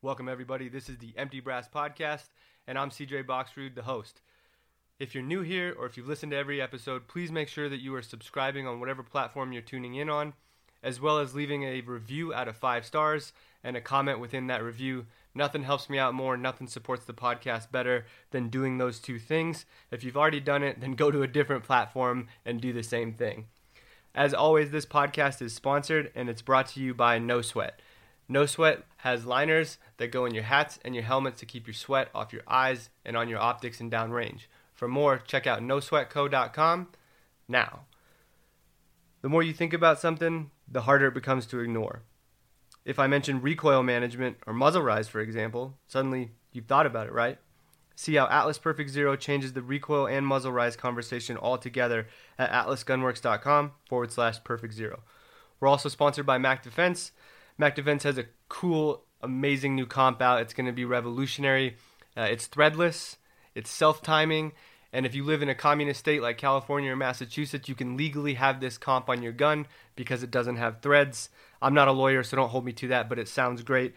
[0.00, 0.68] Welcome, everybody.
[0.68, 2.28] This is the Empty Brass Podcast,
[2.68, 4.20] and I'm CJ Boxrude, the host.
[5.00, 7.80] If you're new here or if you've listened to every episode, please make sure that
[7.80, 10.34] you are subscribing on whatever platform you're tuning in on,
[10.84, 13.32] as well as leaving a review out of five stars
[13.64, 15.06] and a comment within that review.
[15.34, 19.66] Nothing helps me out more, nothing supports the podcast better than doing those two things.
[19.90, 23.14] If you've already done it, then go to a different platform and do the same
[23.14, 23.46] thing.
[24.14, 27.80] As always, this podcast is sponsored and it's brought to you by No Sweat.
[28.28, 31.74] No Sweat has liners that go in your hats and your helmets to keep your
[31.74, 34.42] sweat off your eyes and on your optics and downrange.
[34.74, 36.88] For more, check out nosweatco.com
[37.48, 37.80] now.
[39.22, 42.02] The more you think about something, the harder it becomes to ignore.
[42.84, 47.12] If I mention recoil management or muzzle rise, for example, suddenly you've thought about it,
[47.12, 47.38] right?
[47.96, 52.06] See how Atlas Perfect Zero changes the recoil and muzzle rise conversation altogether
[52.38, 55.02] at atlasgunworks.com forward slash perfect zero.
[55.58, 57.10] We're also sponsored by Mac Defense.
[57.58, 60.40] Mac Defense has a cool, amazing new comp out.
[60.40, 61.76] It's going to be revolutionary.
[62.16, 63.16] Uh, it's threadless,
[63.54, 64.52] it's self timing,
[64.92, 68.34] and if you live in a communist state like California or Massachusetts, you can legally
[68.34, 69.66] have this comp on your gun
[69.96, 71.28] because it doesn't have threads.
[71.60, 73.94] I'm not a lawyer, so don't hold me to that, but it sounds great.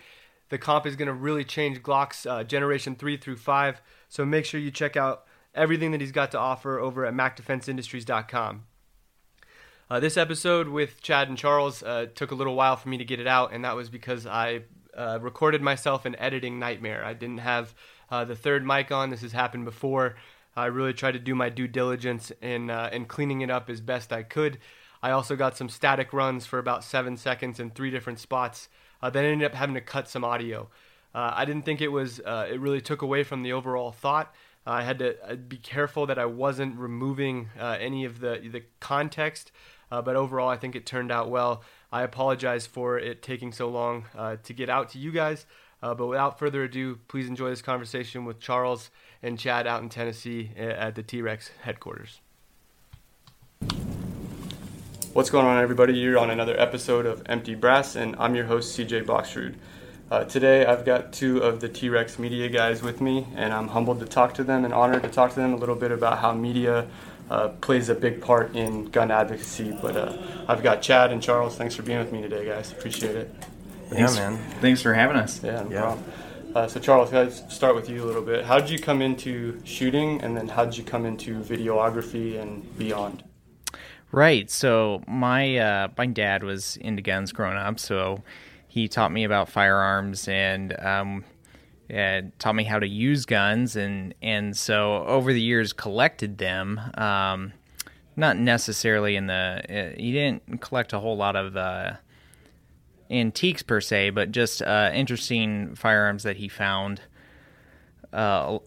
[0.50, 4.46] The comp is going to really change Glock's uh, generation 3 through 5, so make
[4.46, 5.24] sure you check out
[5.56, 8.64] everything that he's got to offer over at MacDefenseIndustries.com.
[9.92, 13.04] Uh, this episode with Chad and Charles uh, took a little while for me to
[13.04, 14.62] get it out, and that was because I
[14.96, 17.04] uh, recorded myself an editing nightmare.
[17.04, 17.76] I didn't have
[18.10, 19.10] uh, the third mic on.
[19.10, 20.16] This has happened before.
[20.56, 23.82] I really tried to do my due diligence in uh, in cleaning it up as
[23.82, 24.60] best I could.
[25.04, 28.70] I also got some static runs for about seven seconds in three different spots.
[29.02, 30.70] Uh, then ended up having to cut some audio.
[31.14, 32.20] I didn't think it was.
[32.20, 34.34] it really took away from the overall thought.
[34.66, 39.52] I had to be careful that I wasn't removing any of the the context.
[39.92, 41.64] Uh, but overall, I think it turned out well.
[41.92, 45.46] I apologize for it taking so long uh, to get out to you guys.
[45.84, 49.90] Uh, but without further ado, please enjoy this conversation with Charles and Chad out in
[49.90, 52.22] Tennessee at the T Rex headquarters.
[55.14, 55.94] What's going on, everybody?
[55.94, 59.56] You're on another episode of Empty Brass, and I'm your host, CJ Boxrude.
[60.10, 63.70] Uh, today, I've got two of the T Rex media guys with me, and I'm
[63.70, 66.20] humbled to talk to them and honored to talk to them a little bit about
[66.20, 66.88] how media
[67.32, 69.76] uh, plays a big part in gun advocacy.
[69.82, 71.56] But uh, I've got Chad and Charles.
[71.56, 72.72] Thanks for being with me today, guys.
[72.72, 73.34] Appreciate it.
[73.90, 74.38] Thanks, yeah, man.
[74.60, 75.42] Thanks for having us.
[75.42, 75.82] Yeah, no yeah.
[75.82, 76.04] problem.
[76.54, 78.44] Uh, so Charles, let's start with you a little bit.
[78.44, 82.78] How did you come into shooting, and then how did you come into videography and
[82.78, 83.24] beyond?
[84.12, 84.52] Right.
[84.52, 88.24] So my uh, my dad was into guns growing up, so
[88.68, 91.24] he taught me about firearms and um,
[91.92, 96.80] and taught me how to use guns, and and so over the years collected them.
[96.96, 97.54] Um,
[98.16, 101.94] not necessarily in the uh, he didn't collect a whole lot of uh,
[103.10, 107.02] antiques per se, but just uh, interesting firearms that he found
[108.14, 108.58] uh,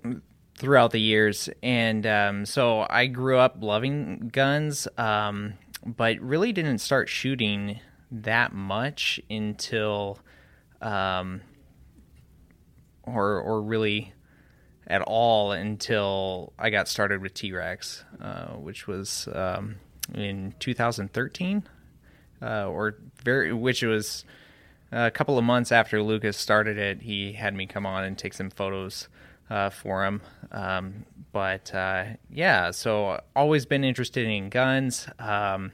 [0.58, 1.48] throughout the years.
[1.62, 7.80] And um, so I grew up loving guns, um, but really didn't start shooting
[8.10, 10.18] that much until
[10.82, 11.40] um,
[13.06, 14.12] or or really
[14.86, 19.76] at all until I got started with T Rex, uh, which was um,
[20.14, 21.62] in 2013,
[22.42, 24.24] uh, or very, which was
[24.92, 27.02] a couple of months after Lucas started it.
[27.02, 29.08] He had me come on and take some photos
[29.50, 30.22] uh, for him.
[30.52, 35.08] Um, but uh, yeah, so always been interested in guns.
[35.18, 35.72] Um,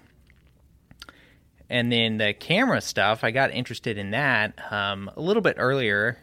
[1.68, 6.18] and then the camera stuff, I got interested in that um, a little bit earlier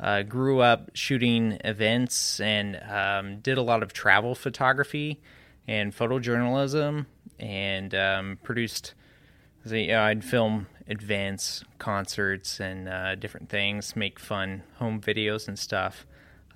[0.00, 5.20] uh, grew up shooting events and um, did a lot of travel photography
[5.68, 7.06] and photojournalism
[7.38, 8.94] and um, produced.
[9.64, 15.58] You know, I'd film events, concerts, and uh, different things, make fun home videos and
[15.58, 16.04] stuff.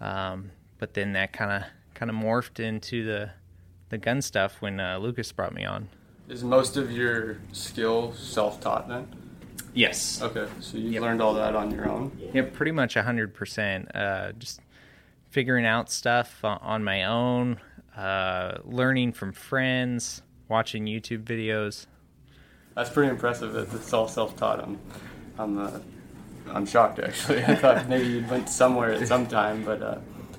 [0.00, 3.30] Um, but then that kind of kind of morphed into the
[3.88, 5.88] the gun stuff when uh, Lucas brought me on.
[6.28, 9.08] Is most of your skill self taught then?
[9.76, 10.22] Yes.
[10.22, 11.03] Okay, so you yep.
[11.03, 12.10] learned all that on your own.
[12.32, 13.89] Yep, pretty much hundred uh, percent.
[14.39, 14.60] Just
[15.30, 17.60] figuring out stuff on my own,
[17.95, 21.86] uh, learning from friends, watching YouTube videos.
[22.74, 24.60] That's pretty impressive that it's all self-taught.
[24.60, 24.78] I'm,
[25.39, 25.78] I'm, uh,
[26.48, 27.45] I'm shocked actually.
[27.45, 29.83] I thought maybe you went somewhere at some time, but.
[29.83, 29.98] Uh,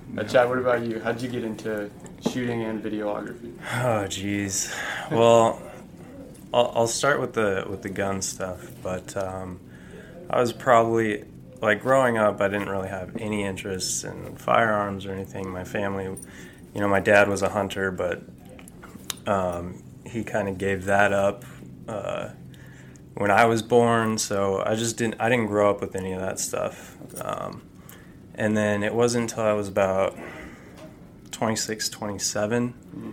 [0.10, 0.24] no.
[0.24, 1.02] Chad, what about you?
[1.02, 1.92] How'd you get into
[2.32, 3.54] shooting and videography?
[3.84, 4.74] Oh, geez.
[5.12, 5.62] Well,
[6.54, 9.60] I'll, I'll start with the with the gun stuff, but um,
[10.30, 11.26] I was probably
[11.62, 12.42] like growing up.
[12.42, 15.50] I didn't really have any interest in firearms or anything.
[15.50, 18.22] My family, you know, my dad was a hunter, but
[19.26, 21.44] um, he kind of gave that up.
[21.88, 22.30] Uh,
[23.18, 24.18] when I was born.
[24.18, 26.96] So I just didn't I didn't grow up with any of that stuff.
[27.20, 27.64] Um,
[28.36, 30.16] and then it wasn't until I was about
[31.32, 33.12] 26, 27 mm-hmm.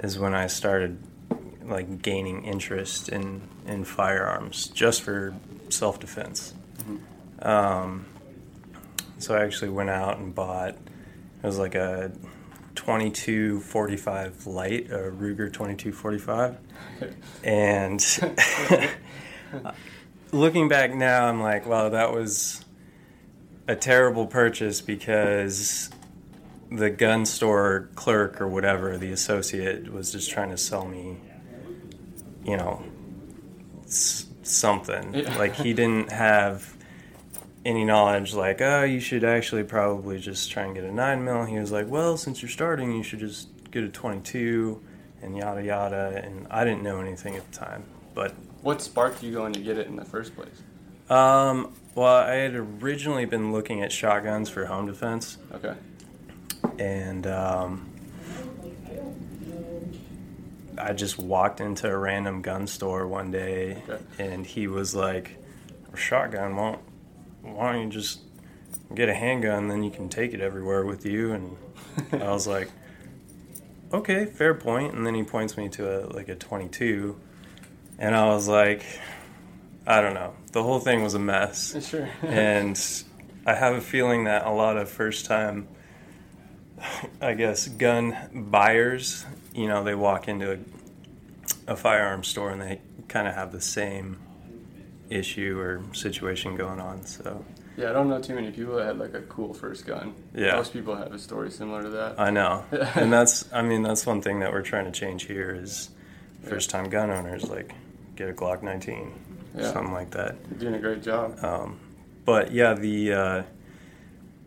[0.00, 0.98] is when I started
[1.66, 5.34] like gaining interest in in firearms just for
[5.68, 6.54] self defense.
[6.78, 7.48] Mm-hmm.
[7.48, 8.06] Um,
[9.18, 10.76] so I actually went out and bought
[11.42, 12.10] it was like a
[12.74, 16.58] 2245 light, a Ruger 2245,
[17.44, 18.04] and
[20.32, 22.64] looking back now, I'm like, wow, that was
[23.68, 25.90] a terrible purchase because
[26.70, 31.16] the gun store clerk or whatever, the associate, was just trying to sell me,
[32.46, 32.82] you know,
[33.84, 35.14] s- something.
[35.14, 35.36] Yeah.
[35.36, 36.74] Like he didn't have
[37.64, 41.44] any knowledge, like, oh, you should actually probably just try and get a nine mil.
[41.44, 44.80] He was like, well, since you're starting, you should just get a 22
[45.22, 46.20] and yada yada.
[46.24, 47.84] And I didn't know anything at the time,
[48.14, 48.32] but
[48.62, 50.62] what sparked you going to get it in the first place?
[51.10, 55.38] Um, well, I had originally been looking at shotguns for home defense.
[55.54, 55.74] Okay
[56.78, 57.88] and um,
[60.78, 64.02] I just walked into a random gun store one day, okay.
[64.18, 65.36] and he was like,
[65.92, 68.20] A "Shotgun, why don't, why don't you just
[68.94, 69.68] get a handgun?
[69.68, 71.56] Then you can take it everywhere with you." And
[72.12, 72.70] I was like,
[73.92, 77.18] "Okay, fair point." And then he points me to a like a 22,
[77.98, 78.84] and I was like,
[79.86, 81.74] "I don't know." The whole thing was a mess.
[81.90, 82.08] Sure.
[82.22, 82.80] and
[83.46, 85.68] I have a feeling that a lot of first time
[87.20, 89.24] I guess, gun buyers,
[89.56, 93.60] you know, they walk into a, a firearm store and they kind of have the
[93.60, 94.18] same
[95.08, 97.04] issue or situation going on.
[97.06, 97.44] So.
[97.76, 100.14] Yeah, I don't know too many people that had like a cool first gun.
[100.34, 100.56] Yeah.
[100.56, 102.20] Most people have a story similar to that.
[102.20, 102.64] I know.
[102.94, 105.90] and that's, I mean, that's one thing that we're trying to change here is
[106.42, 107.72] first time gun owners, like,
[108.14, 109.12] get a Glock 19,
[109.56, 109.72] yeah.
[109.72, 110.36] something like that.
[110.50, 111.42] You're doing a great job.
[111.44, 111.80] Um,
[112.24, 113.42] but yeah, the, uh,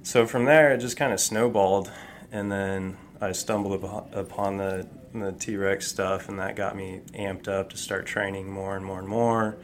[0.03, 1.91] so from there, it just kind of snowballed
[2.31, 3.83] and then I stumbled
[4.13, 8.50] upon the the T Rex stuff, and that got me amped up to start training
[8.51, 9.57] more and more and more,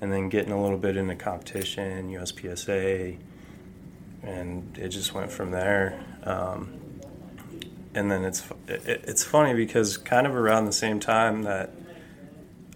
[0.00, 3.18] and then getting a little bit into competition, USPSA,
[4.22, 6.04] and it just went from there.
[6.24, 6.78] Um,
[7.94, 11.72] and then it's it, it's funny because kind of around the same time that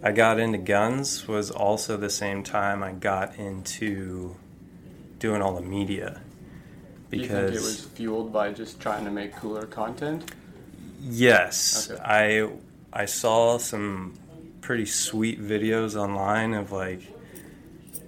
[0.03, 4.37] I got into guns was also the same time I got into
[5.19, 6.21] doing all the media
[7.09, 10.33] because you think it was fueled by just trying to make cooler content.
[11.03, 12.01] Yes, okay.
[12.03, 12.49] I
[12.93, 14.15] I saw some
[14.61, 17.01] pretty sweet videos online of like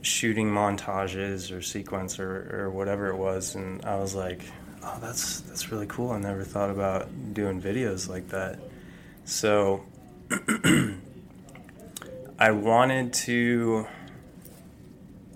[0.02, 4.42] shooting montages or sequence or, or whatever it was, and I was like,
[4.84, 6.12] oh, that's that's really cool.
[6.12, 8.60] I never thought about doing videos like that.
[9.24, 9.84] So
[12.38, 13.88] I wanted to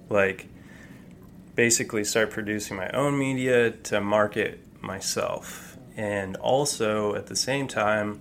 [0.09, 0.47] like
[1.57, 5.68] basically start producing my own media to market myself
[5.99, 8.21] and also at the same time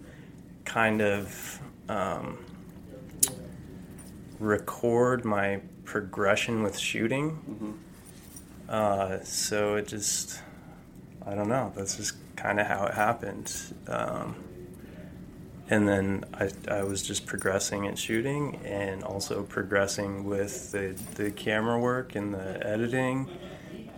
[0.65, 2.43] kind of um,
[4.39, 7.31] record my progression with shooting.
[7.31, 7.71] Mm-hmm.
[8.67, 10.41] uh, so it just
[11.25, 13.53] i don't know that's just kind of how it happened.
[13.87, 14.35] Um,
[15.69, 21.31] and then I, I was just progressing at shooting and also progressing with the, the
[21.31, 23.27] camera work and the editing.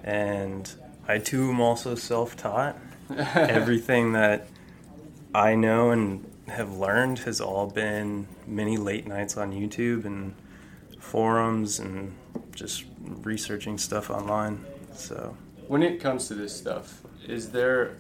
[0.04, 0.72] And
[1.08, 2.78] i too am also self-taught
[3.36, 4.48] everything that
[5.34, 10.34] i know and have learned has all been many late nights on youtube and
[11.00, 12.16] forums and
[12.54, 14.64] just researching stuff online
[14.94, 15.36] so
[15.68, 17.96] when it comes to this stuff is there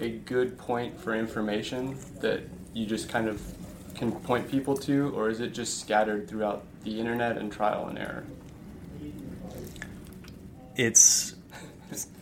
[0.00, 2.42] a good point for information that
[2.72, 3.40] you just kind of
[3.94, 7.98] can point people to, or is it just scattered throughout the internet and trial and
[7.98, 8.24] error?
[10.76, 11.36] It's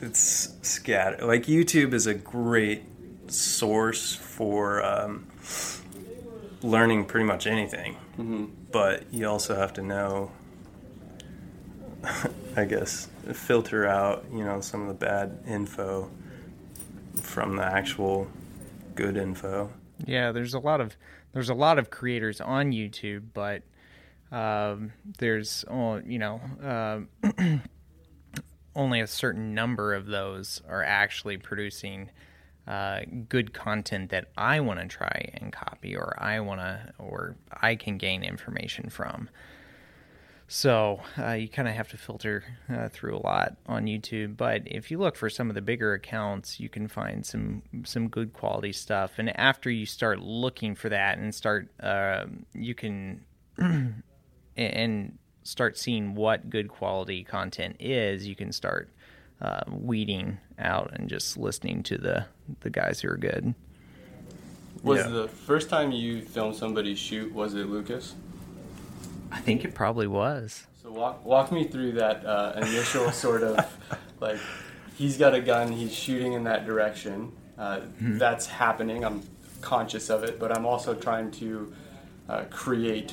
[0.00, 1.22] it's scattered.
[1.22, 2.82] Like YouTube is a great
[3.28, 5.26] source for um,
[6.62, 8.46] learning pretty much anything, mm-hmm.
[8.70, 10.30] but you also have to know,
[12.56, 16.10] I guess, filter out you know some of the bad info
[17.20, 18.28] from the actual
[18.94, 19.70] good info.
[20.06, 20.96] Yeah, there's a lot of
[21.32, 23.62] there's a lot of creators on YouTube, but
[24.30, 27.00] um, there's oh, you know uh,
[28.74, 32.10] only a certain number of those are actually producing
[32.66, 37.36] uh, good content that I want to try and copy, or I want to, or
[37.60, 39.28] I can gain information from.
[40.48, 44.36] So uh, you kind of have to filter uh, through a lot on YouTube.
[44.36, 48.08] But if you look for some of the bigger accounts, you can find some some
[48.08, 49.12] good quality stuff.
[49.16, 53.24] And after you start looking for that and start, uh, you can
[54.56, 58.88] and start seeing what good quality content is, you can start
[59.40, 62.26] uh, weeding out and just listening to the
[62.60, 63.54] the guys who are good.
[64.82, 65.08] Was Yeah.
[65.08, 67.32] the first time you filmed somebody shoot?
[67.32, 68.14] Was it Lucas?
[69.30, 70.66] I think it probably was.
[70.82, 73.58] So walk walk me through that uh, initial sort of
[74.20, 74.38] like
[74.96, 77.32] he's got a gun, he's shooting in that direction.
[77.58, 79.04] Uh, That's happening.
[79.04, 79.22] I'm
[79.60, 81.72] conscious of it, but I'm also trying to
[82.28, 83.12] uh, create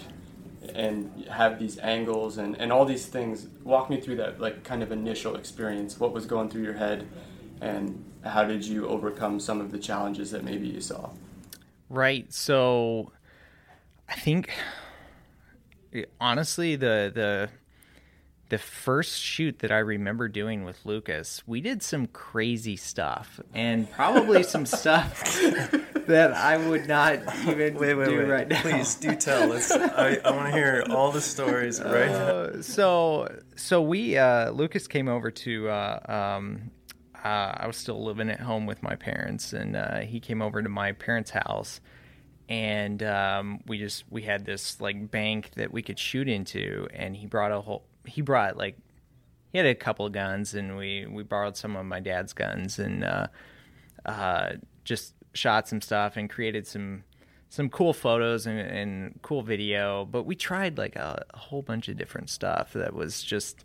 [0.75, 3.47] and have these angles and, and all these things.
[3.63, 5.99] Walk me through that like kind of initial experience.
[5.99, 7.07] What was going through your head,
[7.61, 11.09] and how did you overcome some of the challenges that maybe you saw?
[11.89, 12.31] Right.
[12.33, 13.11] So
[14.07, 14.51] I think
[16.19, 17.49] honestly the the
[18.49, 23.89] the first shoot that I remember doing with Lucas, we did some crazy stuff and
[23.91, 25.23] probably some stuff
[26.07, 28.27] that I would not even Wait, wait, do wait.
[28.27, 28.61] right now.
[28.61, 29.47] Please do tell.
[29.47, 32.27] Let's, I, I want to hear all the stories right now.
[32.27, 36.71] Uh, so so we uh, Lucas came over to uh, um,
[37.23, 40.61] uh, I was still living at home with my parents, and uh, he came over
[40.61, 41.81] to my parents' house,
[42.47, 47.15] and um, we just we had this like bank that we could shoot into, and
[47.15, 48.77] he brought a whole he brought like
[49.51, 52.79] he had a couple of guns, and we we borrowed some of my dad's guns,
[52.79, 53.27] and uh,
[54.05, 54.53] uh,
[54.83, 57.03] just shot some stuff and created some
[57.49, 60.05] some cool photos and, and cool video.
[60.05, 63.63] But we tried like a, a whole bunch of different stuff that was just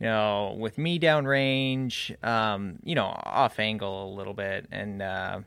[0.00, 5.40] you know with me downrange, um, you know off angle a little bit, and uh,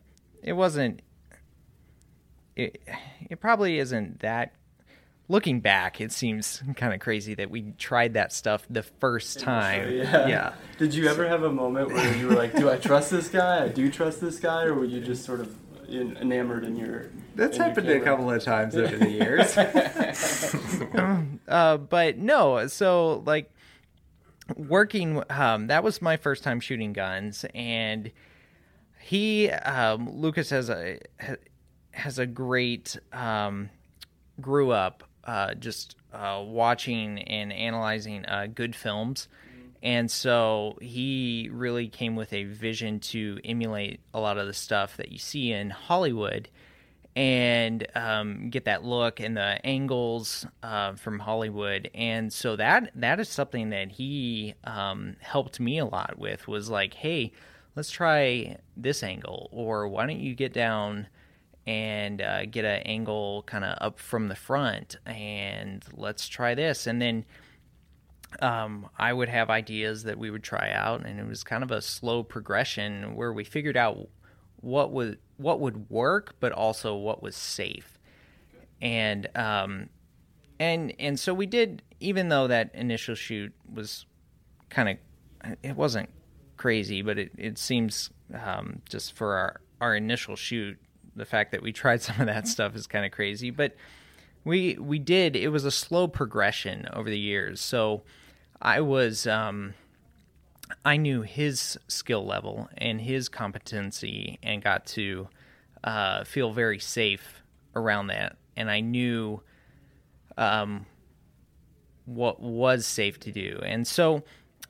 [0.43, 1.01] it wasn't.
[2.55, 2.81] It,
[3.29, 4.53] it probably isn't that
[5.29, 9.93] looking back, it seems kind of crazy that we tried that stuff the first time.
[9.93, 10.27] Yeah.
[10.27, 10.53] yeah.
[10.77, 13.63] Did you ever have a moment where you were like, "Do I trust this guy?
[13.63, 15.55] I do trust this guy," or were you just sort of
[15.87, 17.11] enamored in your?
[17.35, 19.55] That's in your happened a couple of times over the years.
[21.47, 23.51] uh, but no, so like
[24.57, 28.11] working, um, that was my first time shooting guns, and
[28.99, 30.99] he, um, Lucas has a
[31.91, 33.69] has a great um,
[34.39, 39.27] grew up uh, just uh, watching and analyzing uh, good films.
[39.81, 44.97] And so he really came with a vision to emulate a lot of the stuff
[44.97, 46.49] that you see in Hollywood
[47.15, 51.89] and um, get that look and the angles uh, from Hollywood.
[51.93, 56.69] And so that that is something that he um, helped me a lot with was
[56.69, 57.31] like, hey,
[57.75, 61.07] let's try this angle, or why don't you get down
[61.69, 66.87] and uh, get an angle kind of up from the front, and let's try this,
[66.87, 67.23] and then
[68.41, 71.69] um, I would have ideas that we would try out, and it was kind of
[71.69, 74.09] a slow progression where we figured out
[74.61, 77.99] what would what would work, but also what was safe,
[78.81, 79.89] and um,
[80.59, 81.83] and and so we did.
[81.99, 84.07] Even though that initial shoot was
[84.69, 86.09] kind of, it wasn't
[86.57, 90.79] crazy, but it it seems um, just for our our initial shoot,
[91.15, 93.75] the fact that we tried some of that stuff is kind of crazy, but
[94.43, 97.61] we we did it was a slow progression over the years.
[97.61, 98.03] So
[98.61, 99.73] i was um
[100.85, 105.27] i knew his skill level and his competency and got to
[105.83, 107.43] uh feel very safe
[107.75, 108.37] around that.
[108.55, 109.41] And i knew
[110.37, 110.85] um
[112.05, 113.59] what was safe to do.
[113.63, 114.23] And so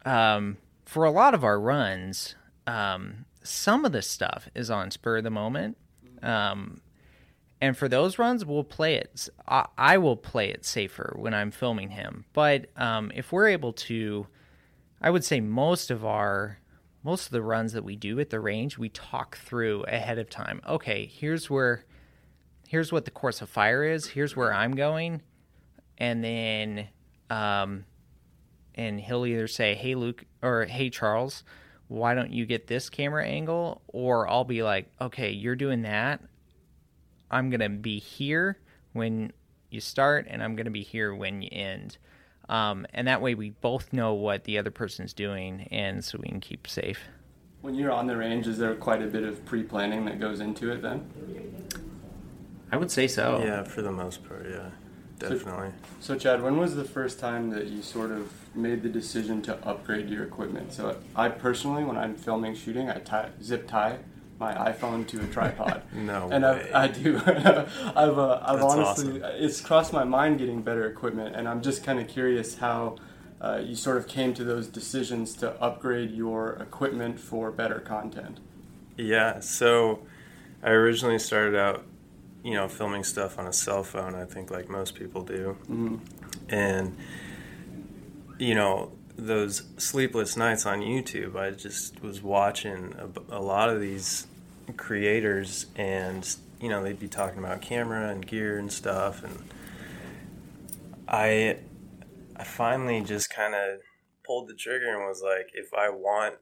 [0.06, 5.18] um for a lot of our runs um some of the stuff is on spur
[5.18, 5.78] of the moment
[6.22, 6.82] um
[7.62, 9.28] and for those runs, we'll play it.
[9.48, 12.26] I, I will play it safer when I'm filming him.
[12.34, 14.28] But um, if we're able to,
[15.02, 16.60] I would say most of our
[17.02, 20.30] most of the runs that we do at the range, we talk through ahead of
[20.30, 20.62] time.
[20.68, 21.86] Okay, here's where,
[22.68, 24.06] here's what the course of fire is.
[24.08, 25.22] Here's where I'm going,
[25.98, 26.90] and then,
[27.30, 27.86] um,
[28.76, 31.44] and he'll either say, "Hey Luke," or "Hey Charles."
[31.90, 33.82] Why don't you get this camera angle?
[33.88, 36.22] Or I'll be like, okay, you're doing that.
[37.30, 38.58] I'm going to be here
[38.94, 39.34] when
[39.70, 41.98] you start, and I'm going to be here when you end.
[42.48, 46.30] Um, and that way we both know what the other person's doing, and so we
[46.30, 47.00] can keep safe.
[47.62, 50.72] When you're on the range, is there quite a bit of pre-planning that goes into
[50.72, 51.12] it then?
[52.72, 53.42] I would say so.
[53.44, 54.70] Yeah, for the most part, yeah,
[55.20, 55.70] definitely.
[56.00, 59.56] So Chad, when was the first time that you sort of made the decision to
[59.68, 60.74] upgrade your equipment?
[60.74, 64.00] So I personally, when I'm filming shooting, I tie, zip tie
[64.40, 65.84] my iPhone to a tripod.
[65.94, 66.72] No and way.
[66.74, 67.18] I've, I do.
[67.26, 69.44] I've, uh, I've That's honestly, awesome.
[69.44, 72.96] it's crossed my mind getting better equipment, and I'm just kind of curious how
[73.42, 78.40] uh, you sort of came to those decisions to upgrade your equipment for better content.
[78.98, 80.00] Yeah, so
[80.64, 81.86] I originally started out,
[82.44, 85.58] you know, filming stuff on a cell phone, I think like most people do.
[85.70, 86.00] Mhm.
[86.50, 86.98] And
[88.38, 93.82] you know, those sleepless nights on YouTube, I just was watching a, a lot of
[93.82, 94.28] these
[94.78, 96.26] creators, and
[96.62, 99.50] you know, they'd be talking about camera and gear and stuff, and
[101.08, 101.58] I,
[102.36, 103.80] I finally just kind of
[104.26, 106.36] pulled the trigger and was like, if I want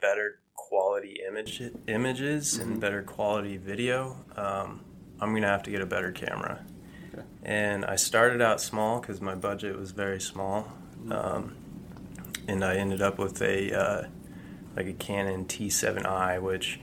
[0.00, 4.80] better quality image images and better quality video, um,
[5.20, 6.64] I'm gonna have to get a better camera.
[7.12, 7.22] Okay.
[7.42, 10.72] And I started out small because my budget was very small,
[11.10, 11.56] um,
[12.48, 14.08] and I ended up with a uh,
[14.76, 16.80] like a Canon T7i, which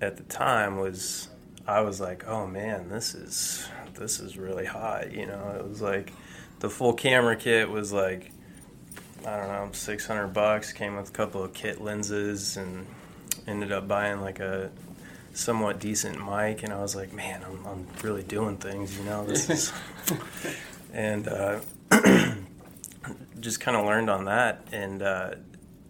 [0.00, 1.28] at the time was
[1.66, 5.12] I was like, oh man, this is this is really hot.
[5.12, 6.12] You know, it was like
[6.60, 8.32] the full camera kit was like
[9.26, 10.72] I don't know, six hundred bucks.
[10.72, 12.86] Came with a couple of kit lenses, and
[13.46, 14.70] ended up buying like a
[15.34, 16.62] somewhat decent mic.
[16.62, 18.96] And I was like, man, I'm, I'm really doing things.
[18.98, 19.72] You know, this is,
[20.92, 21.60] and uh,
[23.40, 24.66] just kind of learned on that.
[24.72, 25.34] And uh,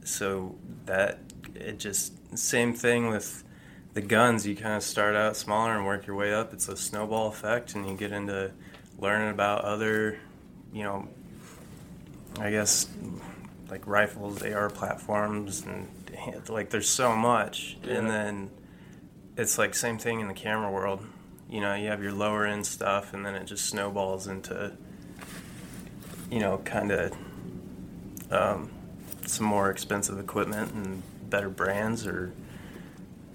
[0.05, 1.21] so that
[1.55, 3.45] it just same thing with
[3.93, 4.47] the guns.
[4.47, 6.53] You kind of start out smaller and work your way up.
[6.53, 8.51] It's a snowball effect, and you get into
[8.99, 10.19] learning about other,
[10.73, 11.09] you know,
[12.39, 12.89] I guess
[13.71, 15.89] like rifles, AR platforms, and
[16.49, 17.77] like there's so much.
[17.85, 18.51] And then
[19.37, 21.05] it's like same thing in the camera world.
[21.49, 24.73] You know, you have your lower end stuff, and then it just snowballs into,
[26.31, 27.13] you know, kind of
[28.31, 28.71] um,
[29.27, 32.33] some more expensive equipment and better brands or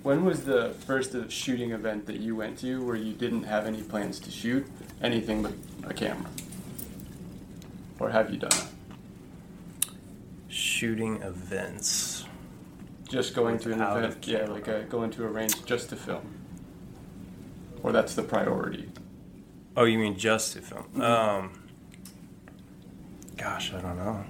[0.04, 3.66] When was the first uh, shooting event that you went to where you didn't have
[3.66, 4.66] any plans to shoot
[5.02, 5.54] anything but
[5.84, 6.30] a camera?
[8.00, 8.68] Or have you done that?
[10.50, 12.19] shooting events.
[13.10, 16.22] Just going to an event, yeah, like a, going to a range just to film.
[17.82, 18.90] Or that's the priority.
[19.76, 20.86] Oh, you mean just to film?
[20.96, 21.02] Mhm.
[21.02, 21.64] Um,
[23.38, 24.24] gosh, I don't know.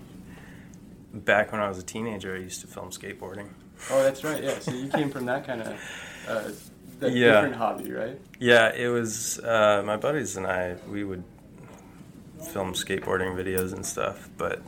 [1.13, 3.50] Back when I was a teenager, I used to film skateboarding.
[3.89, 4.43] Oh, that's right.
[4.43, 4.59] Yeah.
[4.59, 5.67] So you came from that kind of
[6.27, 6.50] uh,
[7.00, 7.31] that Yeah.
[7.33, 8.20] different hobby, right?
[8.39, 10.75] Yeah, it was uh, my buddies and I.
[10.87, 11.24] We would
[12.53, 14.61] film skateboarding videos and stuff, but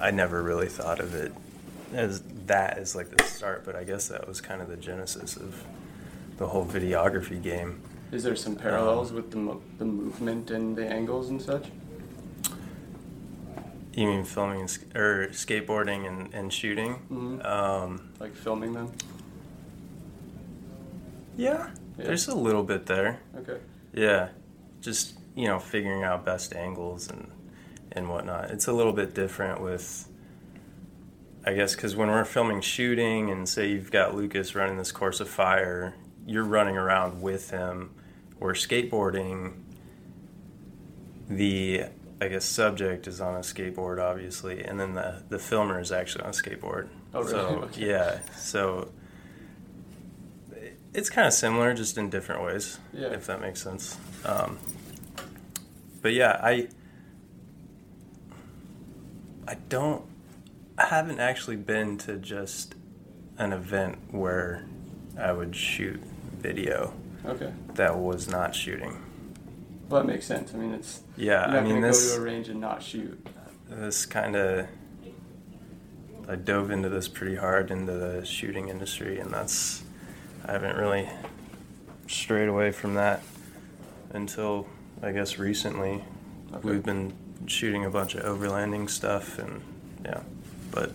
[0.00, 1.32] I never really thought of it
[1.92, 3.64] as that as like the start.
[3.64, 5.62] But I guess that was kind of the genesis of
[6.36, 7.80] the whole videography game.
[8.12, 11.66] Is there some parallels with the mo- the movement and the angles and such?
[13.94, 14.62] You mean filming
[14.96, 16.96] or skateboarding and, and shooting?
[17.10, 17.44] Mhm.
[17.46, 18.90] Um, Like filming them?
[21.36, 22.04] yeah, Yeah.
[22.06, 23.20] there's a little bit there.
[23.36, 23.58] Okay.
[23.92, 24.28] Yeah,
[24.80, 27.30] just you know, figuring out best angles and
[27.92, 28.50] and whatnot.
[28.50, 30.08] It's a little bit different with,
[31.46, 35.20] I guess, because when we're filming shooting and say you've got Lucas running this course
[35.20, 35.94] of fire,
[36.26, 37.94] you're running around with him.
[38.38, 39.54] We're skateboarding,
[41.28, 41.84] the
[42.20, 46.24] I guess subject is on a skateboard, obviously, and then the the filmer is actually
[46.24, 46.88] on a skateboard.
[47.12, 47.30] Oh, really?
[47.30, 47.86] So Okay.
[47.88, 48.90] yeah, so
[50.94, 52.78] it's kind of similar, just in different ways.
[52.92, 53.08] Yeah.
[53.08, 53.98] If that makes sense.
[54.24, 54.58] Um,
[56.00, 56.68] but yeah, I
[59.46, 60.04] I don't
[60.78, 62.74] haven't actually been to just
[63.38, 64.64] an event where
[65.18, 66.00] I would shoot
[66.38, 66.92] video
[67.24, 67.52] Okay.
[67.74, 68.96] that was not shooting.
[69.88, 70.52] Well, that makes sense.
[70.52, 73.26] I mean, it's Yeah, I mean this go to a range and not shoot.
[73.68, 74.66] this kind of
[76.28, 79.82] I dove into this pretty hard into the shooting industry, and that's
[80.46, 81.08] I haven't really
[82.06, 83.22] strayed away from that
[84.12, 84.66] until
[85.02, 86.02] I guess recently.
[86.54, 86.68] Okay.
[86.68, 87.12] We've been
[87.46, 89.60] shooting a bunch of overlanding stuff, and
[90.04, 90.20] yeah,
[90.74, 90.92] but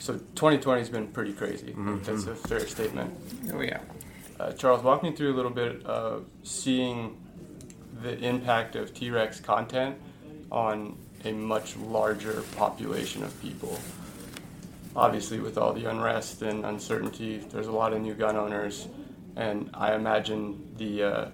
[0.00, 1.68] So 2020 has been pretty crazy.
[1.76, 2.04] I Mhm.
[2.04, 3.14] That's a fair statement.
[3.52, 3.80] Oh yeah.
[4.40, 7.16] Uh, Charles, walk me through a little bit of seeing
[8.02, 9.96] the impact of T Rex content
[10.50, 13.76] on a much larger population of people.
[14.94, 18.86] Obviously, with all the unrest and uncertainty, there's a lot of new gun owners,
[19.36, 21.28] and I imagine the uh,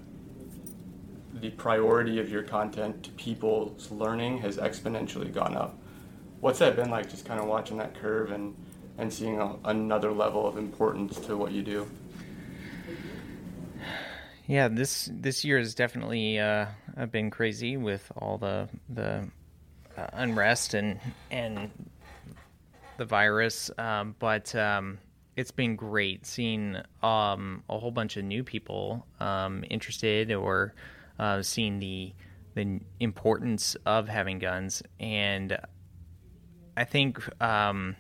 [1.35, 5.77] the priority of your content to people's learning has exponentially gone up.
[6.44, 7.09] What's that been like?
[7.09, 8.54] Just kind of watching that curve and
[8.98, 11.90] and seeing a, another level of importance to what you do.
[14.46, 16.66] Yeah, this this year has definitely uh,
[17.11, 19.26] been crazy with all the the
[19.96, 21.70] uh, unrest and and
[22.98, 24.98] the virus, um, but um,
[25.37, 30.74] it's been great seeing um, a whole bunch of new people um, interested or
[31.18, 32.12] uh, seeing the
[32.54, 35.59] the importance of having guns, and
[36.77, 37.97] I think um,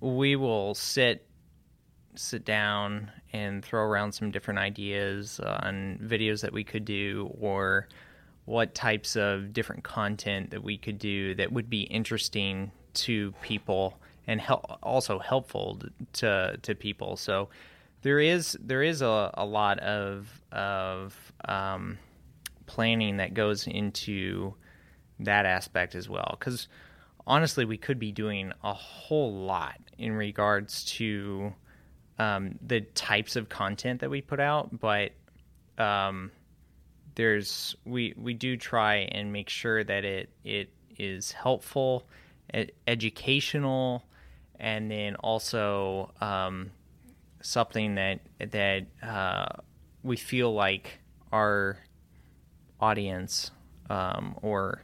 [0.00, 1.26] we will sit
[2.14, 7.88] sit down and throw around some different ideas on videos that we could do or
[8.46, 13.98] what types of different content that we could do that would be interesting to people
[14.26, 15.80] and hel- also helpful
[16.14, 17.16] to to people.
[17.16, 17.48] So
[18.02, 21.98] there is there is a, a lot of of um,
[22.66, 24.54] planning that goes into
[25.20, 26.36] that aspect as well.
[26.38, 26.68] Because
[27.26, 31.52] honestly we could be doing a whole lot in regards to
[32.18, 35.12] um, the types of content that we put out but
[35.78, 36.30] um,
[37.14, 42.06] there's we we do try and make sure that it it is helpful
[42.54, 44.04] ed- educational
[44.58, 46.70] and then also um,
[47.42, 49.46] something that that uh,
[50.02, 50.98] we feel like
[51.32, 51.78] our
[52.80, 53.50] audience
[53.90, 54.82] um, or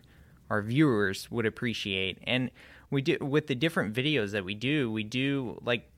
[0.50, 2.18] our viewers would appreciate.
[2.24, 2.50] And
[2.90, 5.88] we do with the different videos that we do, we do like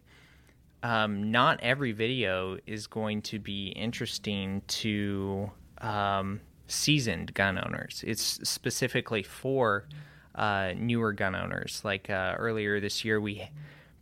[0.82, 8.04] um, not every video is going to be interesting to um, seasoned gun owners.
[8.06, 9.86] It's specifically for
[10.34, 11.80] uh, newer gun owners.
[11.84, 13.48] Like uh, earlier this year, we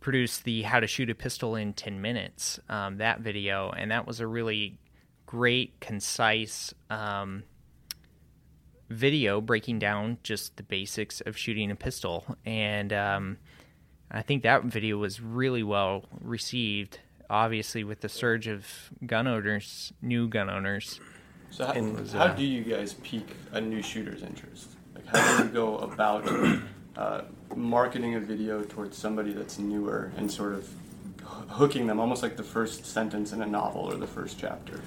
[0.03, 4.05] produced the how to shoot a pistol in 10 minutes um, that video and that
[4.05, 4.77] was a really
[5.25, 7.41] great concise um,
[8.93, 13.37] video breaking down just the basics of shooting a pistol and um,
[14.11, 18.65] i think that video was really well received obviously with the surge of
[19.05, 20.99] gun owners new gun owners
[21.49, 24.69] So how, And- how do you guys pique a new shooter's interest?
[24.95, 26.27] Like how do you go about
[26.97, 27.21] uh,
[27.55, 30.67] marketing a video towards somebody that's newer and sort of
[31.49, 34.81] hooking them, almost like the first sentence in a novel or the first chapter?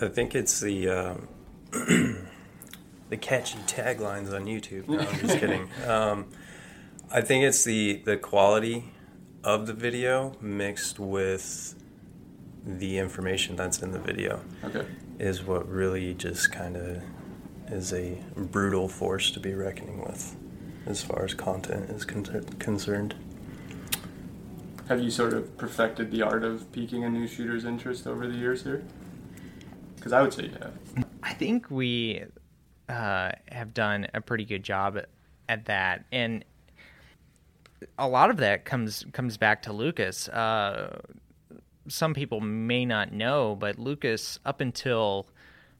[0.00, 1.28] I think it's the um,
[3.12, 4.88] the catchy taglines on YouTube.
[4.88, 5.68] No, I'm just kidding.
[5.86, 6.30] Um,
[7.12, 8.84] I think it's the the quality
[9.44, 11.74] of the video mixed with
[12.64, 14.86] the information that's in the video Okay.
[15.18, 17.02] is what really just kind of
[17.68, 20.34] is a brutal force to be reckoning with
[20.86, 22.24] as far as content is con-
[22.58, 23.14] concerned.
[24.88, 28.38] Have you sort of perfected the art of piquing a new shooter's interest over the
[28.38, 28.82] years here?
[29.96, 31.04] Because I would say you have.
[31.22, 32.24] I think we
[32.92, 35.08] uh, have done a pretty good job at,
[35.48, 36.44] at that, and
[37.98, 40.28] a lot of that comes comes back to Lucas.
[40.28, 41.00] Uh,
[41.88, 45.26] some people may not know, but Lucas, up until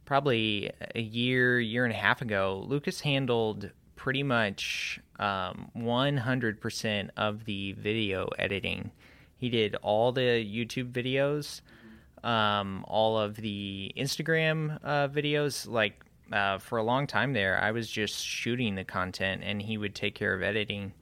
[0.04, 7.44] probably a year, year and a half ago, Lucas handled pretty much um, 100% of
[7.44, 8.90] the video editing.
[9.36, 11.60] He did all the YouTube videos,
[12.26, 15.68] um, all of the Instagram uh, videos.
[15.68, 19.76] Like uh, for a long time there, I was just shooting the content, and he
[19.76, 20.92] would take care of editing.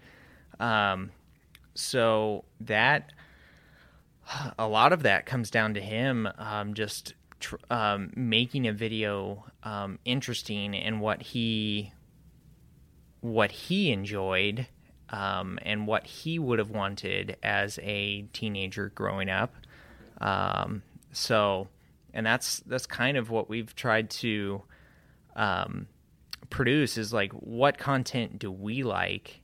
[0.59, 1.11] Um,
[1.75, 3.13] so that
[4.59, 9.45] a lot of that comes down to him um, just tr- um, making a video
[9.63, 11.93] um, interesting and what he
[13.21, 14.67] what he enjoyed
[15.11, 19.55] um, and what he would have wanted as a teenager growing up.
[20.21, 21.69] Um, so,
[22.15, 24.63] and that's that's kind of what we've tried to
[25.41, 25.87] um,
[26.51, 29.41] produce is like what content do we like,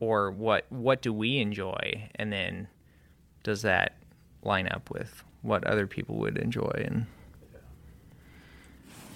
[0.00, 2.68] or what what do we enjoy, and then
[3.42, 3.96] does that
[4.42, 7.06] line up with what other people would enjoy and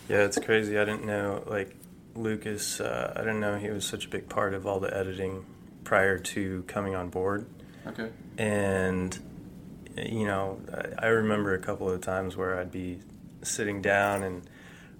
[0.08, 0.78] Yeah, it's crazy.
[0.78, 1.74] I didn't know like
[2.14, 2.80] Lucas.
[2.80, 5.46] Uh, I didn't know he was such a big part of all the editing
[5.84, 7.46] prior to coming on board.
[7.86, 8.10] Okay.
[8.36, 9.18] And
[9.96, 10.60] you know,
[11.00, 13.00] I, I remember a couple of times where I'd be
[13.42, 14.46] sitting down and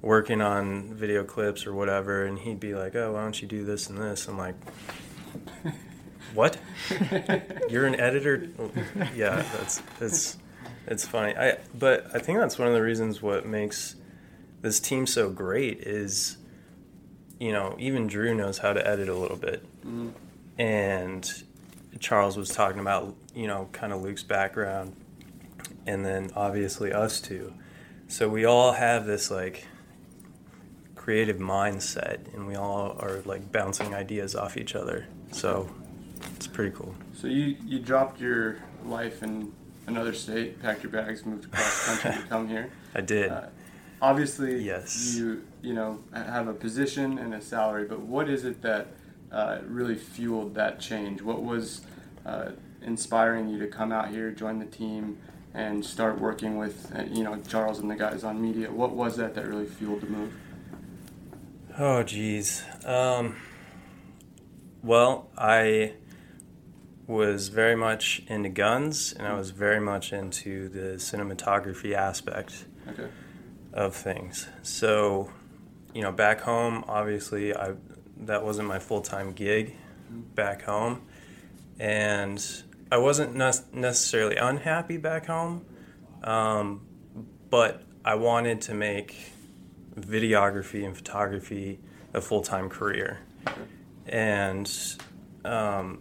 [0.04, 3.64] working on video clips or whatever, and he'd be like, "Oh, why don't you do
[3.64, 4.54] this and this?" I'm like,
[6.34, 6.56] "What?
[7.70, 8.48] You're an editor?"
[9.14, 10.38] yeah, that's it's
[10.86, 11.34] it's funny.
[11.36, 13.96] I but I think that's one of the reasons what makes
[14.62, 16.38] this team so great is,
[17.38, 20.12] you know, even Drew knows how to edit a little bit, Mhm.
[20.58, 21.42] and
[22.00, 24.94] Charles was talking about you know kind of Luke's background,
[25.86, 27.54] and then obviously us two.
[28.08, 29.66] So we all have this like
[31.04, 35.06] creative mindset, and we all are like bouncing ideas off each other.
[35.32, 35.68] So
[36.36, 36.94] it's pretty cool.
[37.12, 39.52] So you you dropped your life in
[39.86, 42.70] another state, packed your bags, moved across country to come here.
[42.94, 43.30] I did.
[43.30, 43.48] Uh,
[44.00, 45.14] obviously, Yes.
[45.14, 48.86] you you know have a position and a salary, but what is it that
[49.30, 51.20] uh, really fueled that change?
[51.20, 51.82] What was
[52.24, 55.18] uh, inspiring you to come out here, join the team,
[55.52, 58.70] and start working with uh, you know Charles and the guys on media?
[58.72, 60.32] What was that that really fueled the move?
[61.78, 62.62] Oh, geez.
[62.84, 63.36] Um,
[64.82, 65.94] well, I
[67.06, 73.08] was very much into guns, and I was very much into the cinematography aspect Okay.
[73.72, 74.46] of things.
[74.62, 75.30] So,
[75.92, 77.74] you know, back home, obviously, I
[78.18, 79.74] that wasn't my full time gig
[80.34, 81.02] back home,
[81.80, 82.40] and
[82.92, 85.64] I wasn't ne- necessarily unhappy back home,
[86.22, 86.86] um,
[87.50, 89.32] but I wanted to make
[89.98, 91.78] videography and photography
[92.12, 93.20] a full time career,
[94.06, 94.70] and
[95.44, 96.00] um,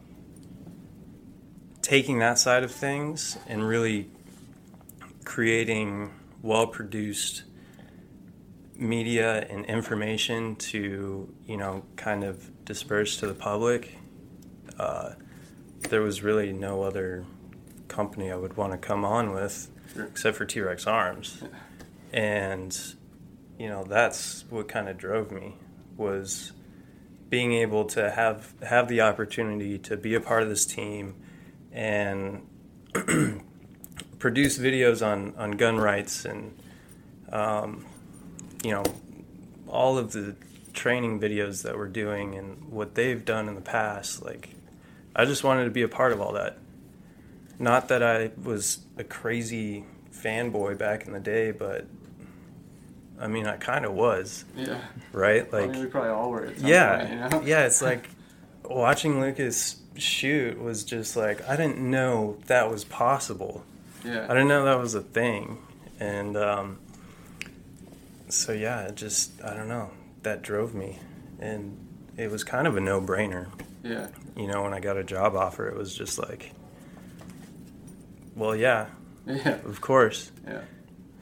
[1.81, 4.09] taking that side of things and really
[5.25, 7.43] creating well produced
[8.75, 13.97] media and information to you know kind of disperse to the public
[14.79, 15.11] uh,
[15.89, 17.23] there was really no other
[17.87, 20.05] company I would want to come on with Sure.
[20.05, 21.43] except for T-Rex Arms.
[22.11, 22.75] And
[23.63, 25.55] you know that's what kind of drove me
[25.95, 26.51] was
[27.29, 31.15] being able to have have the opportunity to be a part of this team
[31.71, 32.45] and
[34.19, 36.53] produce videos on, on gun rights and
[37.31, 37.85] um,
[38.65, 38.83] you know
[39.69, 40.35] all of the
[40.73, 44.49] training videos that we're doing and what they've done in the past like
[45.15, 46.57] i just wanted to be a part of all that.
[47.59, 51.87] Not that i was a crazy fanboy back in the day but
[53.23, 54.79] i mean i kind of was Yeah.
[55.11, 57.41] right I like mean, we probably all were yeah point, you know?
[57.45, 58.09] yeah it's like
[58.63, 63.63] watching lucas shoot was just like i didn't know that was possible
[64.03, 64.25] Yeah.
[64.29, 65.57] I didn't know that was a thing,
[65.99, 66.77] and um,
[68.27, 69.91] so yeah, it just I don't know
[70.23, 70.99] that drove me,
[71.39, 71.77] and
[72.17, 73.47] it was kind of a no-brainer.
[73.81, 74.07] Yeah.
[74.35, 76.51] You know, when I got a job offer, it was just like,
[78.35, 78.87] well, yeah,
[79.25, 79.59] Yeah.
[79.65, 80.31] of course.
[80.45, 80.61] Yeah.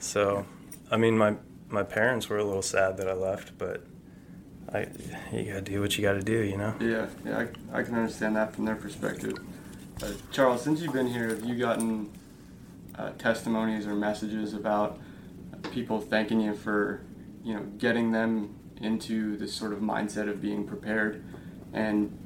[0.00, 0.44] So,
[0.90, 1.34] I mean, my
[1.72, 3.84] my parents were a little sad that I left, but
[4.72, 4.88] I
[5.32, 6.74] you gotta do what you gotta do, you know.
[6.80, 7.06] Yeah.
[7.24, 7.46] Yeah.
[7.72, 9.34] I, I can understand that from their perspective.
[10.02, 12.10] Uh, Charles, since you've been here, have you gotten
[12.96, 14.98] uh, testimonies or messages about
[15.70, 17.02] people thanking you for,
[17.42, 21.24] you know, getting them into this sort of mindset of being prepared
[21.72, 22.18] and,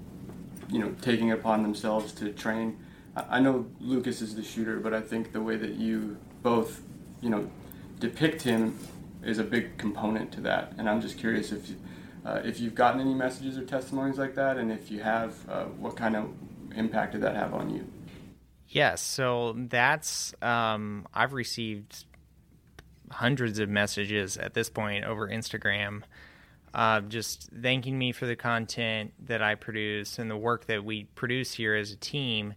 [0.71, 2.79] you know, taking it upon themselves to train?
[3.17, 6.83] I I know Lucas is the shooter, but I think the way that you both,
[7.21, 7.51] you know,
[7.99, 8.79] depict him
[9.27, 10.73] is a big component to that.
[10.79, 11.81] And I'm just curious if, you-
[12.25, 15.65] uh, if you've gotten any messages or testimonies like that, and if you have, uh,
[15.65, 16.31] what kind of
[16.75, 17.87] impact did that have on you?
[18.69, 22.05] Yes, so that's um, I've received
[23.11, 26.03] hundreds of messages at this point over Instagram,
[26.75, 31.05] uh, just thanking me for the content that I produce and the work that we
[31.15, 32.55] produce here as a team.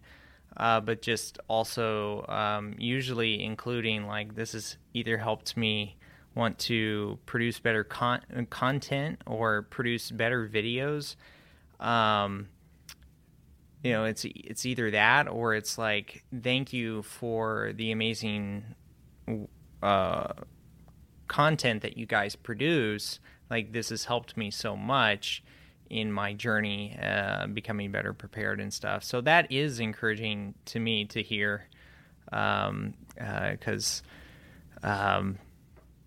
[0.56, 5.96] Uh, but just also um, usually including like this has either helped me
[6.34, 11.16] want to produce better con- content or produce better videos.
[11.80, 12.48] Um,
[13.82, 18.64] you know it's it's either that or it's like thank you for the amazing
[19.82, 20.32] uh,
[21.28, 25.42] content that you guys produce like this has helped me so much
[25.88, 31.04] in my journey uh, becoming better prepared and stuff so that is encouraging to me
[31.04, 31.66] to hear
[32.26, 34.02] because
[34.82, 35.38] um,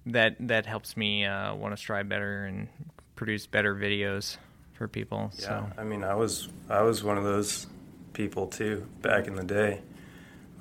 [0.05, 2.67] that that helps me uh, want to strive better and
[3.15, 4.37] produce better videos
[4.73, 7.67] for people Yeah, so I mean, I was I was one of those
[8.13, 9.81] people too back in the day.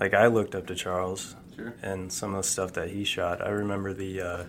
[0.00, 1.74] Like I looked up to Charles Sure.
[1.82, 3.44] and some of the stuff that he shot.
[3.44, 4.44] I remember the uh,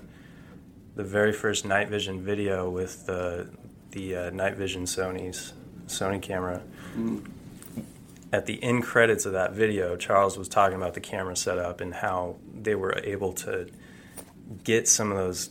[0.95, 3.49] the very first night vision video with the
[3.91, 5.53] the uh, night vision Sony's
[5.88, 6.62] Sony camera.
[6.95, 7.29] Mm.
[8.32, 11.93] At the end credits of that video, Charles was talking about the camera setup and
[11.93, 13.67] how they were able to
[14.63, 15.49] get some of those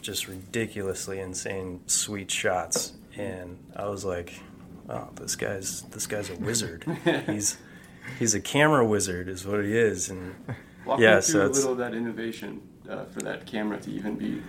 [0.00, 4.32] just ridiculously insane sweet shots and I was like,
[4.88, 6.84] "Oh, this guy's this guy's a wizard.
[7.26, 7.56] he's
[8.18, 10.34] he's a camera wizard, is what he is." And
[10.84, 13.90] Walk Yeah, me so through a little of that innovation uh, for that camera to
[13.90, 14.42] even be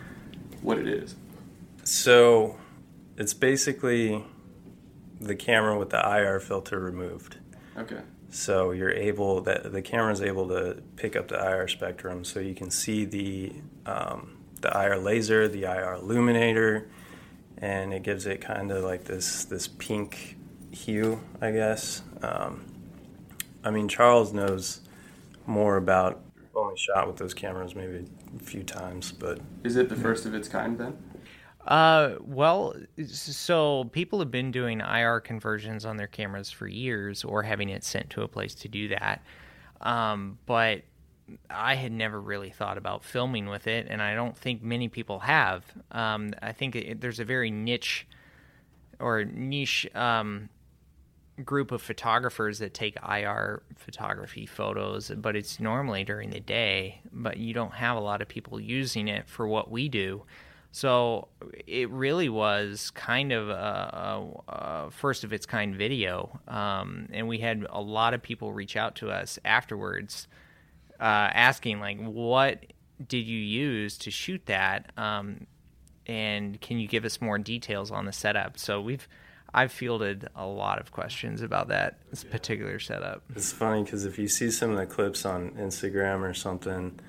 [0.61, 1.15] what it is.
[1.83, 2.57] so
[3.17, 4.25] it's basically
[5.21, 7.37] the camera with the IR filter removed.
[7.77, 8.01] Okay.
[8.35, 12.53] So you're able that the camera's able to pick up the IR spectrum, so you
[12.53, 13.53] can see the
[13.85, 16.89] um, the IR laser, the IR illuminator,
[17.59, 20.35] and it gives it kind of like this this pink
[20.71, 22.01] hue, I guess.
[22.21, 22.65] Um,
[23.63, 24.81] I mean, Charles knows
[25.47, 26.21] more about.
[26.53, 30.33] Only shot with those cameras maybe a few times, but Is it the first of
[30.33, 30.97] its kind then?
[31.65, 32.75] Uh, well,
[33.07, 37.83] so people have been doing IR conversions on their cameras for years, or having it
[37.83, 39.23] sent to a place to do that.
[39.81, 40.83] Um, but
[41.49, 45.19] I had never really thought about filming with it, and I don't think many people
[45.19, 45.65] have.
[45.91, 48.07] Um, I think it, there's a very niche
[48.99, 50.49] or niche um,
[51.43, 57.01] group of photographers that take IR photography photos, but it's normally during the day.
[57.11, 60.23] But you don't have a lot of people using it for what we do.
[60.75, 61.29] So
[61.67, 67.29] it really was kind of a, a, a first of its kind video, um, and
[67.29, 70.27] we had a lot of people reach out to us afterwards,
[70.99, 72.65] uh, asking like, "What
[73.07, 75.47] did you use to shoot that?" Um,
[76.07, 78.59] and can you give us more details on the setup?
[78.59, 79.07] So we've
[79.53, 83.23] I've fielded a lot of questions about that this particular setup.
[83.33, 86.99] It's funny because if you see some of the clips on Instagram or something,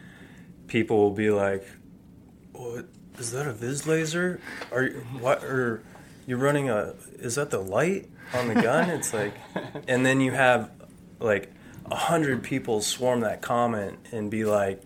[0.68, 1.66] people will be like,
[2.52, 2.86] "What
[3.18, 3.46] is that?
[3.46, 4.40] A Viz laser?
[4.72, 5.42] Are you what?
[5.44, 5.82] Or
[6.26, 6.94] you're running a?
[7.18, 9.34] Is that the light on the gun?" It's like,
[9.88, 10.70] and then you have
[11.18, 11.52] like
[11.86, 14.82] a hundred people swarm that comment and be like.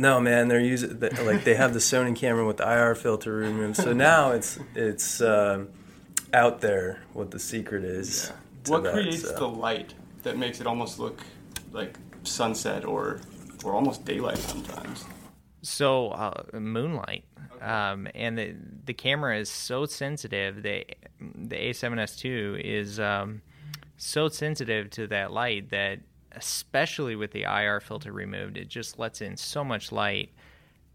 [0.00, 3.78] No man, they're using like they have the Sony camera with the IR filter removed.
[3.78, 5.70] So now it's it's um,
[6.32, 8.30] out there what the secret is.
[8.30, 8.70] Yeah.
[8.70, 9.36] What that, creates so.
[9.36, 11.20] the light that makes it almost look
[11.72, 13.20] like sunset or
[13.64, 15.04] or almost daylight sometimes?
[15.62, 17.24] So uh, moonlight,
[17.56, 17.64] okay.
[17.64, 20.62] um, and the the camera is so sensitive.
[20.62, 20.86] The
[21.20, 23.42] the A7S2 is um,
[23.96, 25.98] so sensitive to that light that
[26.32, 30.30] especially with the IR filter removed, it just lets in so much light.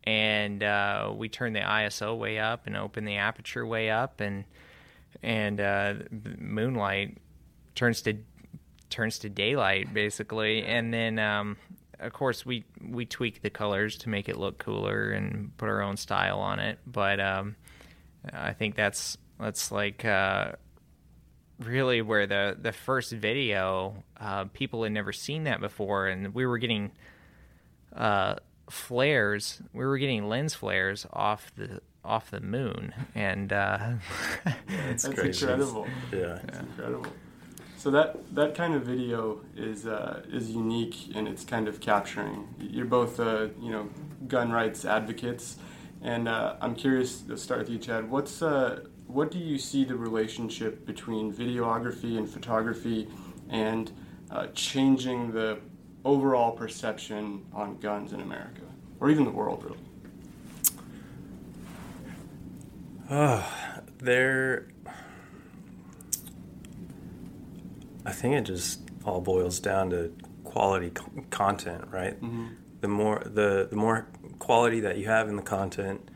[0.05, 4.43] And uh, we turn the ISO way up and open the aperture way up, and
[5.21, 5.93] and uh,
[6.39, 7.17] moonlight
[7.75, 8.17] turns to
[8.89, 10.63] turns to daylight basically.
[10.65, 11.57] And then um,
[12.03, 15.81] of course we we tweak the colors to make it look cooler and put our
[15.81, 16.79] own style on it.
[16.85, 17.55] But um,
[18.31, 20.53] I think that's that's like uh,
[21.59, 26.45] really where the the first video uh, people had never seen that before, and we
[26.45, 26.91] were getting
[27.95, 28.35] uh,
[28.69, 29.61] flares.
[29.73, 33.93] We were getting lens flares off the off the moon, and uh,
[34.67, 35.87] that's, that's incredible.
[36.11, 37.07] Yeah, it's incredible.
[37.83, 42.47] So that that kind of video is uh, is unique and it's kind of capturing.
[42.57, 43.89] You're both uh, you know
[44.25, 45.57] gun rights advocates,
[46.01, 48.09] and uh, I'm curious to start with you, Chad.
[48.09, 53.09] What's uh, what do you see the relationship between videography and photography
[53.49, 53.91] and
[54.31, 55.59] uh, changing the
[56.05, 58.61] overall perception on guns in America
[59.01, 59.77] or even the world, really?
[63.09, 63.43] Uh,
[63.97, 64.67] there,
[68.05, 70.13] I think it just all boils down to
[70.43, 70.91] quality
[71.29, 72.15] content, right?
[72.21, 72.47] Mm-hmm.
[72.81, 74.07] The more the the more
[74.39, 76.09] quality that you have in the content,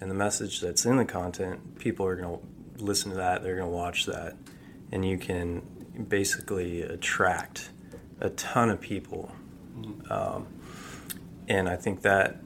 [0.00, 3.56] and the message that's in the content, people are going to listen to that, they're
[3.56, 4.36] going to watch that,
[4.92, 5.62] and you can
[6.08, 7.70] basically attract
[8.20, 9.32] a ton of people.
[9.78, 10.12] Mm-hmm.
[10.12, 10.46] Um,
[11.48, 12.40] and I think that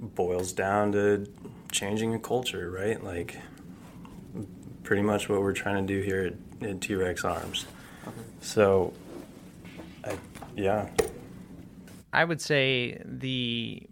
[0.00, 1.26] boils down to
[1.72, 3.02] changing a culture, right?
[3.02, 3.38] Like,
[4.82, 7.66] pretty much what we're trying to do here at, at T Rex Arms.
[8.06, 8.16] Okay.
[8.40, 8.92] So,
[10.04, 10.16] I,
[10.54, 10.88] yeah.
[12.12, 13.82] I would say the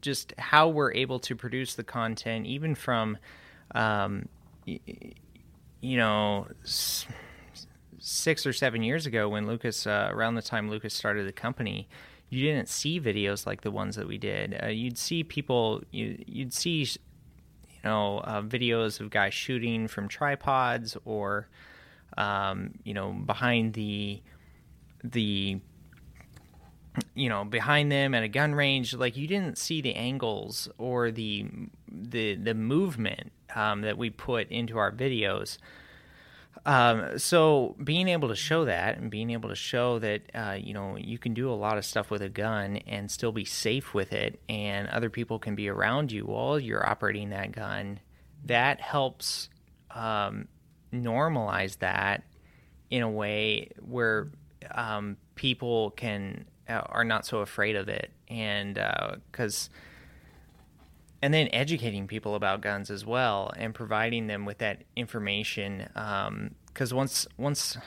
[0.00, 3.18] just how we're able to produce the content, even from,
[3.74, 4.28] um,
[4.64, 6.46] you know,
[7.98, 11.88] six or seven years ago when Lucas, uh, around the time Lucas started the company,
[12.30, 14.58] you didn't see videos like the ones that we did.
[14.62, 20.08] Uh, you'd see people, you, you'd see, you know, uh, videos of guys shooting from
[20.08, 21.48] tripods or,
[22.16, 24.22] um, you know, behind the
[25.04, 25.60] the
[27.14, 31.10] you know behind them at a gun range like you didn't see the angles or
[31.10, 31.46] the
[31.88, 35.58] the the movement um, that we put into our videos.
[36.64, 40.74] Um, so being able to show that and being able to show that uh, you
[40.74, 43.94] know you can do a lot of stuff with a gun and still be safe
[43.94, 47.98] with it and other people can be around you while you're operating that gun
[48.44, 49.48] that helps
[49.90, 50.48] um,
[50.92, 52.24] normalize that
[52.90, 54.28] in a way where
[54.74, 58.74] um, people can uh, are not so afraid of it, and
[59.30, 59.76] because uh,
[61.22, 65.88] and then educating people about guns as well, and providing them with that information.
[65.94, 67.78] Because um, once once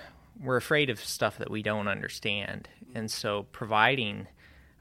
[0.41, 4.27] we're afraid of stuff that we don't understand, and so providing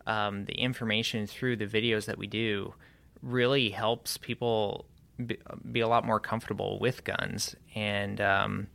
[0.06, 2.74] um, the information through the videos that we do
[3.22, 4.86] really helps people
[5.24, 5.38] be,
[5.70, 7.54] be a lot more comfortable with guns.
[7.74, 8.66] And um,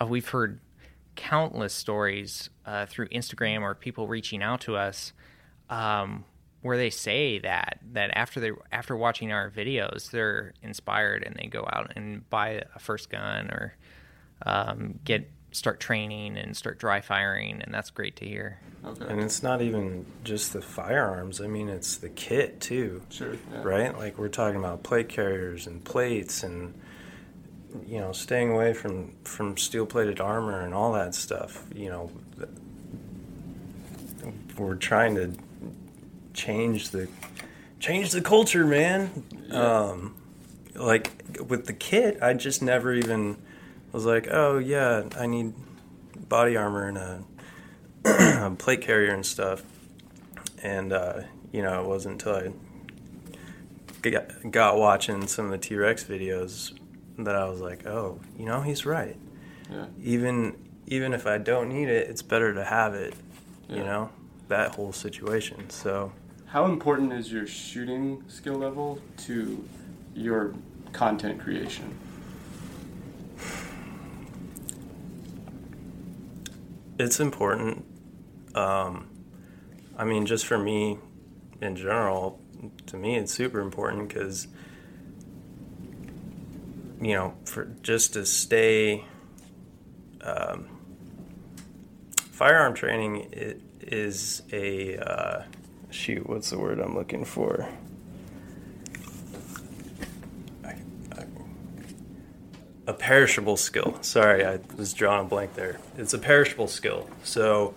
[0.00, 0.60] uh, we've heard
[1.14, 5.12] countless stories uh, through Instagram or people reaching out to us
[5.70, 6.24] um,
[6.62, 11.46] where they say that that after they after watching our videos they're inspired and they
[11.46, 13.76] go out and buy a first gun or
[14.44, 19.06] um, get start training and start dry firing and that's great to hear okay.
[19.08, 23.62] and it's not even just the firearms i mean it's the kit too sure yeah.
[23.62, 26.74] right like we're talking about plate carriers and plates and
[27.86, 31.64] you know, staying away from from steel plated armor and all that stuff.
[31.74, 32.10] You know,
[34.56, 35.32] we're trying to
[36.32, 37.08] change the
[37.80, 39.24] change the culture, man.
[39.48, 39.60] Yeah.
[39.60, 40.16] Um,
[40.74, 43.36] like with the kit, I just never even
[43.96, 45.54] was like, oh yeah, I need
[46.28, 47.24] body armor and
[48.04, 49.62] a, plate carrier and stuff.
[50.62, 52.52] And uh, you know, it wasn't until
[54.04, 56.78] I got, got watching some of the T Rex videos
[57.18, 59.16] that I was like, oh, you know, he's right.
[59.70, 59.86] Yeah.
[60.02, 63.14] Even even if I don't need it, it's better to have it.
[63.66, 63.76] Yeah.
[63.76, 64.10] You know,
[64.48, 65.70] that whole situation.
[65.70, 66.12] So.
[66.44, 69.66] How important is your shooting skill level to
[70.14, 70.54] your
[70.92, 71.98] content creation?
[76.98, 77.84] It's important.
[78.54, 79.08] Um,
[79.98, 80.98] I mean, just for me
[81.60, 82.40] in general,
[82.86, 84.48] to me, it's super important because,
[87.00, 89.04] you know, for just to stay.
[90.22, 90.68] Um,
[92.16, 94.96] firearm training it is a.
[94.98, 95.42] Uh,
[95.90, 97.68] shoot, what's the word I'm looking for?
[100.64, 100.76] I,
[101.12, 101.24] I,
[102.86, 103.98] a perishable skill.
[104.02, 105.78] Sorry, I was drawing a blank there.
[105.98, 107.08] It's a perishable skill.
[107.24, 107.74] So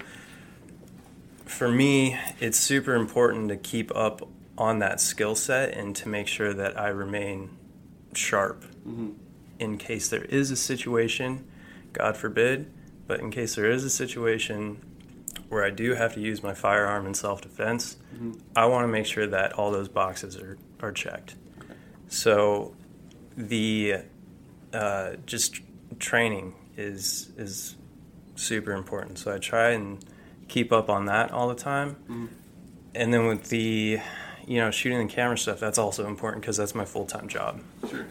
[1.46, 6.28] for me, it's super important to keep up on that skill set and to make
[6.28, 7.50] sure that I remain
[8.14, 9.16] sharp Mhm.
[9.58, 11.46] in case there is a situation,
[11.94, 12.72] God forbid,
[13.08, 14.78] but in case there is a situation
[15.48, 18.40] where I do have to use my firearm in self defense, Mhm.
[18.56, 21.36] I want to make sure that all those boxes are, are checked.
[22.10, 22.76] So
[23.38, 24.00] the
[24.74, 25.60] uh, just
[26.00, 27.76] training is is
[28.36, 29.18] super important.
[29.20, 30.04] So I try and
[30.48, 31.96] keep up on that all the time.
[32.10, 32.28] Mhm.
[32.96, 34.00] And then with the
[34.48, 37.60] you know shooting the camera stuff, that's also important because that's my full time job,
[37.90, 38.06] Sure.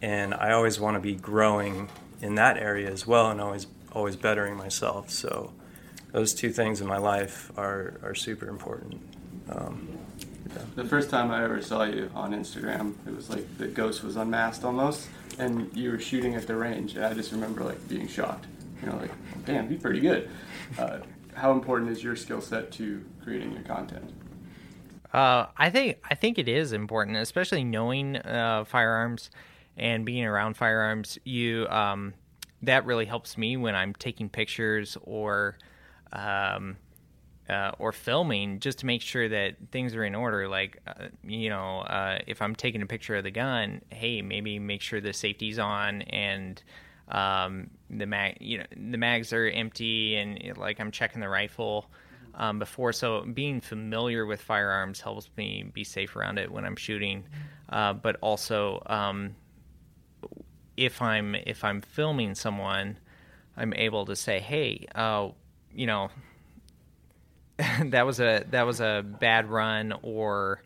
[0.00, 1.88] and I always want to be growing
[2.22, 5.10] in that area as well, and always always bettering myself.
[5.10, 5.52] So
[6.12, 9.00] those two things in my life are are super important.
[9.50, 9.88] Um,
[10.76, 14.14] The first time I ever saw you on Instagram, it was like the ghost was
[14.16, 15.08] unmasked almost,
[15.38, 18.46] and you were shooting at the range, and I just remember like being shocked.
[18.82, 19.10] You know, like,
[19.44, 20.30] damn, he's pretty good.
[20.78, 20.98] Uh,
[21.34, 24.12] how important is your skill set to creating your content?
[25.12, 29.30] Uh, I think I think it is important, especially knowing uh, firearms
[29.76, 31.18] and being around firearms.
[31.24, 32.14] You um,
[32.62, 35.56] that really helps me when I'm taking pictures or
[36.12, 36.76] um,
[37.48, 40.48] uh, or filming, just to make sure that things are in order.
[40.48, 44.58] Like uh, you know, uh, if I'm taking a picture of the gun, hey, maybe
[44.58, 46.62] make sure the safety's on and
[47.08, 51.86] um, the mag, you know, the mags are empty, and like I'm checking the rifle
[52.34, 52.92] um, before.
[52.92, 57.24] So being familiar with firearms helps me be safe around it when I'm shooting.
[57.68, 59.34] Uh, but also, um,
[60.76, 62.98] if I'm if I'm filming someone,
[63.56, 65.28] I'm able to say, "Hey, uh,
[65.74, 66.10] you know,
[67.84, 70.62] that was a that was a bad run," or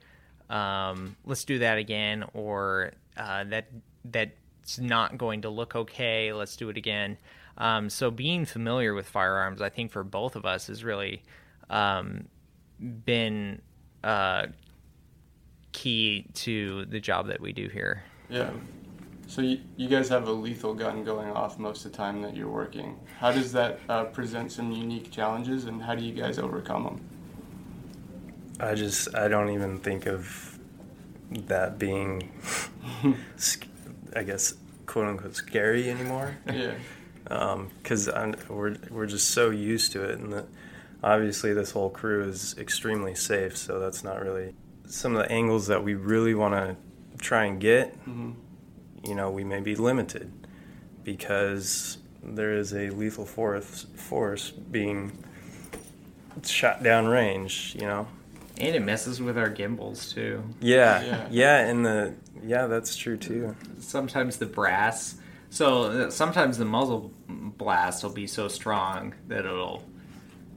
[0.49, 3.69] um, "Let's do that again," or uh, "That
[4.05, 6.33] that's not going to look okay.
[6.33, 7.19] Let's do it again."
[7.59, 11.23] Um, so being familiar with firearms, I think for both of us, has really
[11.69, 12.29] um,
[12.79, 13.61] been
[14.05, 14.47] uh,
[15.73, 18.05] key to the job that we do here.
[18.29, 18.51] Yeah.
[19.29, 22.35] So you, you guys have a lethal gun going off most of the time that
[22.35, 22.99] you're working.
[23.21, 27.01] How does that uh, present some unique challenges, and how do you guys overcome them?
[28.59, 30.59] I just I don't even think of
[31.31, 32.33] that being,
[34.17, 34.55] I guess
[34.87, 36.39] quote unquote scary anymore.
[36.51, 36.75] Yeah.
[37.83, 38.09] because
[38.49, 40.47] we're we're just so used to it, and the,
[41.03, 43.59] obviously this whole crew is extremely safe.
[43.59, 44.55] So that's not really
[44.87, 46.77] some of the angles that we really want to
[47.23, 47.95] try and get.
[48.07, 48.31] hmm
[49.05, 50.31] You know, we may be limited
[51.05, 55.13] because there is a lethal force force being
[56.45, 57.75] shot down range.
[57.79, 58.09] You know.
[58.61, 60.43] And it messes with our gimbals too.
[60.61, 61.27] Yeah, Yeah.
[61.31, 63.55] yeah, and the yeah, that's true too.
[63.79, 65.15] Sometimes the brass,
[65.51, 69.85] so uh, sometimes the muzzle blast will be so strong that it'll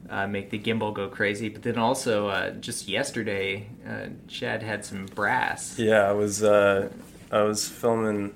[0.09, 1.47] uh, make the gimbal go crazy.
[1.49, 5.77] But then also, uh, just yesterday, uh, Chad had some brass.
[5.77, 6.89] Yeah, I was uh,
[7.31, 8.35] I was filming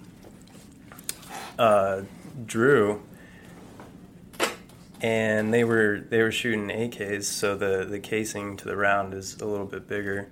[1.60, 2.04] uh,
[2.46, 3.02] Drew,
[5.02, 9.36] and they were they were shooting AKs, so the the casing to the round is
[9.42, 10.30] a little bit bigger,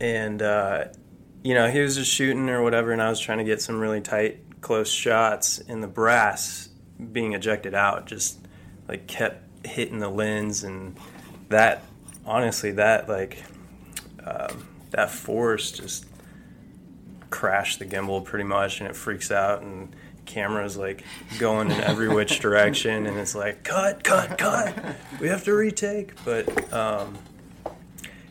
[0.00, 0.84] and uh,
[1.44, 3.78] you know he was just shooting or whatever, and I was trying to get some
[3.78, 6.70] really tight close shots, and the brass
[7.12, 8.38] being ejected out just
[8.88, 10.96] like kept hitting the lens, and
[11.50, 11.84] that
[12.24, 13.44] honestly that like
[14.24, 16.06] um, that force just
[17.32, 19.94] crashed the gimbal pretty much and it freaks out and
[20.26, 21.02] camera's like
[21.40, 24.72] going in every which direction and it's like cut cut cut.
[25.20, 26.14] We have to retake.
[26.24, 27.18] But um,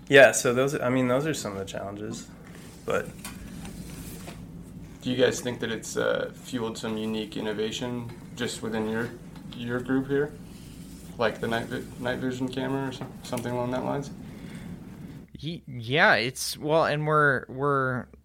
[0.08, 2.28] Yeah, so those I mean those are some of the challenges,
[2.86, 3.08] but
[5.02, 9.10] Do you guys think that it's uh, fueled some unique innovation just within your
[9.58, 10.32] your group here,
[11.18, 12.94] like the night vi- night vision camera or
[13.24, 14.12] something along that lines?
[15.40, 18.21] Yeah, it's well, and we're we're tr-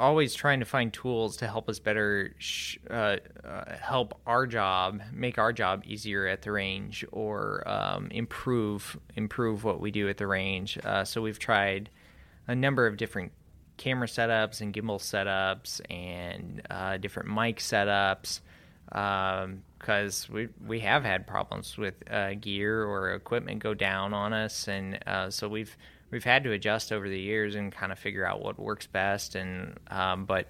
[0.00, 5.02] always trying to find tools to help us better sh- uh, uh, help our job,
[5.12, 10.16] make our job easier at the range, or um, improve improve what we do at
[10.16, 10.78] the range.
[10.82, 11.90] Uh, so we've tried
[12.48, 13.30] a number of different
[13.76, 18.40] camera setups and gimbal setups and uh, different mic setups
[18.86, 24.66] because we we have had problems with uh, gear or equipment go down on us,
[24.66, 25.76] and uh, so we've
[26.10, 29.34] we've had to adjust over the years and kind of figure out what works best.
[29.34, 30.48] And um, but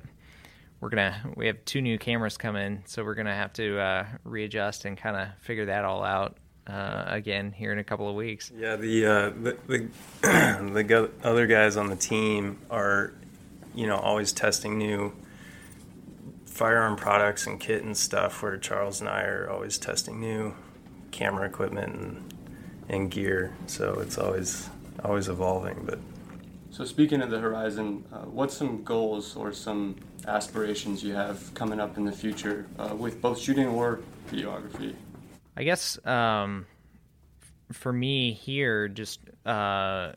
[0.80, 4.84] we're gonna we have two new cameras coming, so we're gonna have to uh, readjust
[4.84, 6.36] and kind of figure that all out
[6.66, 8.50] uh, again here in a couple of weeks.
[8.56, 9.88] yeah, the uh, the the,
[10.22, 13.12] the other guys on the team are,
[13.74, 15.12] you know, always testing new
[16.46, 18.42] firearm products and kit and stuff.
[18.42, 20.54] Where Charles and I are always testing new
[21.10, 22.34] camera equipment and
[22.88, 23.54] and gear.
[23.66, 24.68] So it's always
[25.04, 25.82] always evolving.
[25.84, 25.98] But
[26.70, 29.96] So speaking of the horizon, uh, what's some goals or some
[30.26, 34.94] aspirations you have coming up in the future uh, with both shooting or videography?
[35.56, 36.66] I guess um,
[37.72, 40.12] for me here, just uh,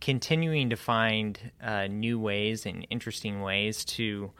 [0.00, 4.32] continuing to find uh, new ways and interesting ways to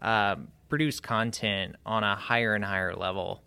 [0.00, 0.36] uh,
[0.68, 3.42] produce content on a higher and higher level.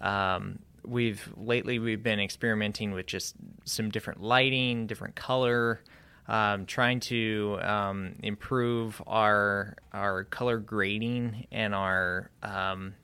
[0.00, 3.34] Um, we've lately we've been experimenting with just
[3.64, 5.82] some different lighting, different color,
[6.26, 12.94] um, trying to um, improve our our color grading and our um,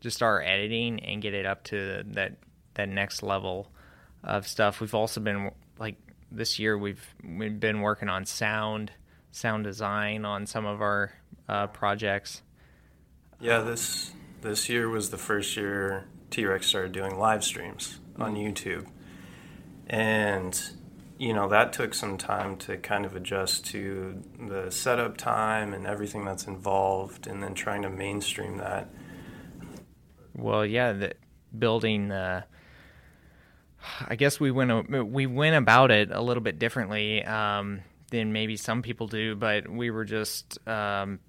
[0.00, 2.36] just our editing and get it up to that
[2.74, 3.70] that next level
[4.22, 4.80] of stuff.
[4.80, 5.96] We've also been like
[6.30, 8.92] this year we've we've been working on sound
[9.32, 11.12] sound design on some of our
[11.48, 12.42] uh, projects.
[13.40, 14.12] yeah, this
[14.42, 16.04] this year was the first year
[16.34, 18.86] T Rex started doing live streams on YouTube,
[19.86, 20.60] and
[21.16, 25.86] you know that took some time to kind of adjust to the setup time and
[25.86, 28.88] everything that's involved, and then trying to mainstream that.
[30.34, 31.14] Well, yeah, the
[31.56, 32.10] building.
[32.10, 32.42] Uh,
[34.08, 38.56] I guess we went we went about it a little bit differently um, than maybe
[38.56, 41.20] some people do, but we were just um,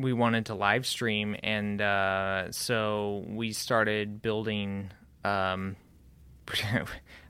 [0.00, 4.90] we wanted to live stream, and uh, so we started building.
[5.24, 5.76] Um,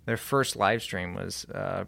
[0.07, 1.85] their first live stream was uh,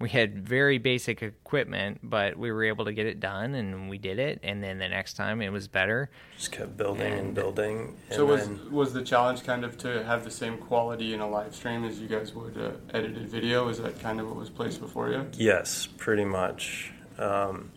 [0.00, 3.96] we had very basic equipment, but we were able to get it done, and we
[3.96, 4.40] did it.
[4.42, 6.10] And then the next time, it was better.
[6.36, 7.96] Just kept building and, And- building.
[8.08, 11.20] And So was then, was the challenge kind of to have the same quality in
[11.20, 13.68] a live stream as you guys would uh, edited video?
[13.68, 15.26] Is that kind of what was placed before you?
[15.34, 16.92] Yes, pretty much.
[17.18, 17.70] Um,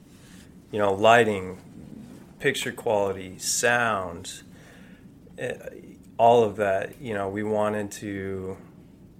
[0.72, 1.58] you know, lighting,
[2.40, 4.42] picture quality, sound,
[5.38, 5.54] eh,
[6.18, 7.00] all of that.
[7.02, 8.58] You know, we wanted to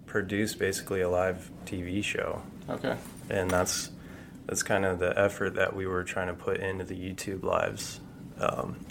[0.06, 2.96] produce basically a live TV show, Okay.
[3.30, 3.92] and that's
[4.46, 8.00] that's kind of the effort that we were trying to put into the YouTube lives.
[8.40, 8.86] Um,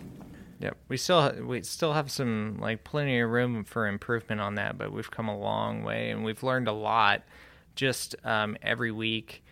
[0.59, 4.79] Yep, we still we still have some like plenty of room for improvement on that,
[4.79, 7.23] but we've come a long way and we've learned a lot
[7.75, 9.45] just um, every week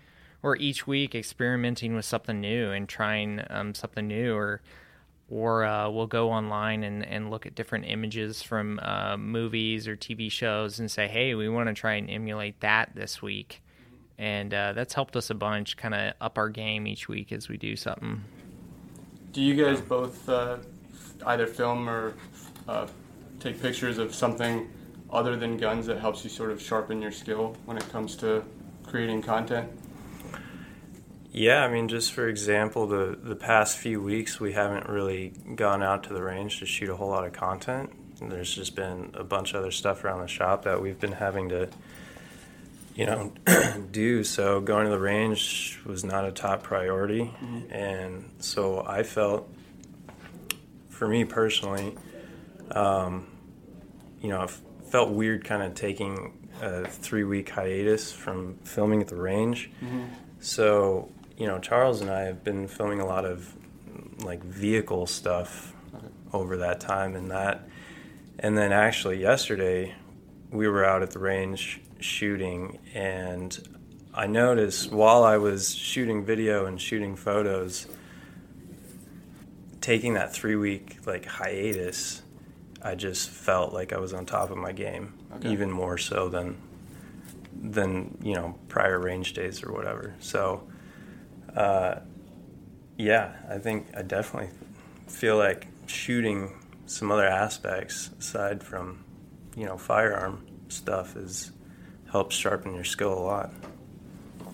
[0.45, 4.61] or each week experimenting with something new and trying um, something new or
[5.31, 9.97] or uh, we'll go online and, and look at different images from uh, movies or
[9.97, 13.63] TV shows and say, hey, we want to try and emulate that this week.
[14.19, 17.49] And uh, that's helped us a bunch, kind of up our game each week as
[17.49, 18.23] we do something.
[19.33, 20.59] Do you guys both uh,
[21.27, 22.15] either film or
[22.69, 22.87] uh,
[23.41, 24.71] take pictures of something
[25.09, 28.45] other than guns that helps you sort of sharpen your skill when it comes to
[28.85, 29.71] creating content?
[31.37, 35.83] Yeah, I mean, just for example, the the past few weeks we haven't really gone
[35.83, 37.91] out to the range to shoot a whole lot of content.
[38.23, 41.49] There's just been a bunch of other stuff around the shop that we've been having
[41.49, 41.69] to,
[42.95, 43.33] you know,
[43.91, 44.23] do.
[44.23, 47.35] So going to the range was not a top priority,
[47.69, 49.53] and so I felt,
[50.89, 51.97] for me personally,
[52.71, 53.27] um,
[54.23, 54.47] you know, I
[54.89, 59.73] felt weird kind of taking a three week hiatus from filming at the range.
[60.39, 63.55] So, you know, Charles and I have been filming a lot of
[64.25, 66.07] like vehicle stuff Okay.
[66.33, 67.69] over that time and that.
[68.39, 69.95] And then actually yesterday
[70.51, 73.57] we were out at the range shooting and
[74.13, 77.87] I noticed while I was shooting video and shooting photos
[79.81, 82.23] taking that 3 week like hiatus
[82.83, 85.51] I just felt like I was on top of my game Okay.
[85.51, 86.57] even more so than
[87.61, 90.15] than you know prior range days or whatever.
[90.21, 90.63] So,
[91.57, 92.01] uh,
[92.97, 94.51] yeah, I think I definitely
[95.07, 96.53] feel like shooting
[96.87, 99.05] some other aspects aside from
[99.57, 101.53] you know firearm stuff is
[102.11, 103.53] helps sharpen your skill a lot.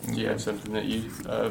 [0.06, 1.50] Do you have something that you uh,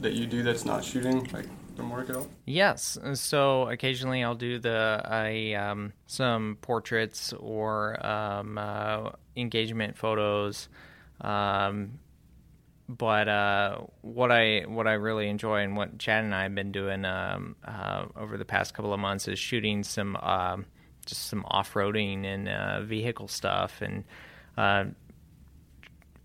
[0.00, 1.46] that you do that's not shooting, like
[1.76, 2.28] from work at all?
[2.46, 2.98] Yes.
[3.14, 10.68] So occasionally I'll do the I um, some portraits or um, uh, engagement photos.
[11.20, 11.98] Um,
[12.98, 16.72] but uh, what I what I really enjoy and what Chad and I have been
[16.72, 20.66] doing um, uh, over the past couple of months is shooting some um,
[21.06, 24.04] just some off roading and uh, vehicle stuff and
[24.58, 24.84] uh,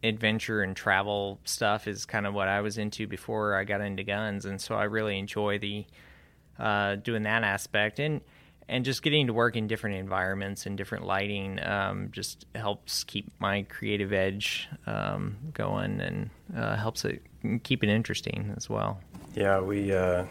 [0.04, 4.04] adventure and travel stuff is kind of what I was into before I got into
[4.04, 5.86] guns, and so I really enjoy the
[6.58, 8.00] uh, doing that aspect.
[8.00, 8.22] And
[8.68, 13.32] and just getting to work in different environments and different lighting um, just helps keep
[13.40, 17.22] my creative edge um, going and uh, helps it
[17.64, 19.00] keep it interesting as well.
[19.36, 19.94] Yeah, we.
[19.94, 20.26] Uh,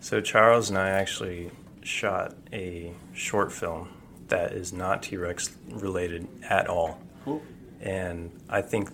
[0.00, 1.50] so Charles and I actually
[1.82, 3.88] shot a short film
[4.28, 6.98] that is not T Rex related at all.
[7.24, 7.42] Cool.
[7.80, 8.90] And I think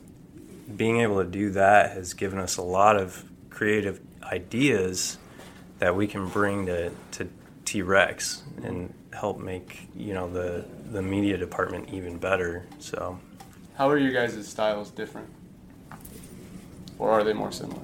[0.76, 5.18] being able to do that has given us a lot of creative ideas
[5.78, 7.28] that we can bring to, to
[7.64, 12.66] T Rex and help make you know the the media department even better.
[12.78, 13.18] So,
[13.74, 15.28] how are your guys' styles different,
[16.98, 17.82] or are they more similar?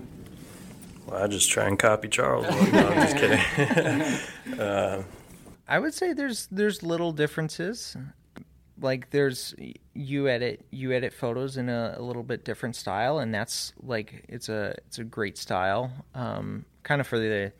[1.07, 2.47] Well, I just try and copy Charles.
[2.47, 3.17] no, I'm just
[4.45, 4.59] kidding.
[4.61, 5.03] uh,
[5.69, 7.97] I would say there's there's little differences.
[8.81, 9.55] Like there's
[9.95, 14.25] you edit you edit photos in a, a little bit different style, and that's like
[14.29, 15.93] it's a it's a great style.
[16.15, 17.53] Um, kind of for the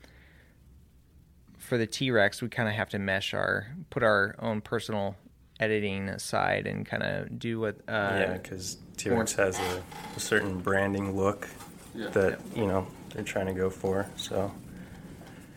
[1.65, 5.15] for the T Rex, we kind of have to mesh our put our own personal
[5.59, 7.77] editing aside and kind of do what.
[7.87, 9.83] Uh, yeah, because T Rex has a,
[10.15, 11.47] a, certain branding look
[11.93, 12.09] yeah.
[12.09, 12.61] that yeah.
[12.61, 14.07] you know they're trying to go for.
[14.15, 14.51] So.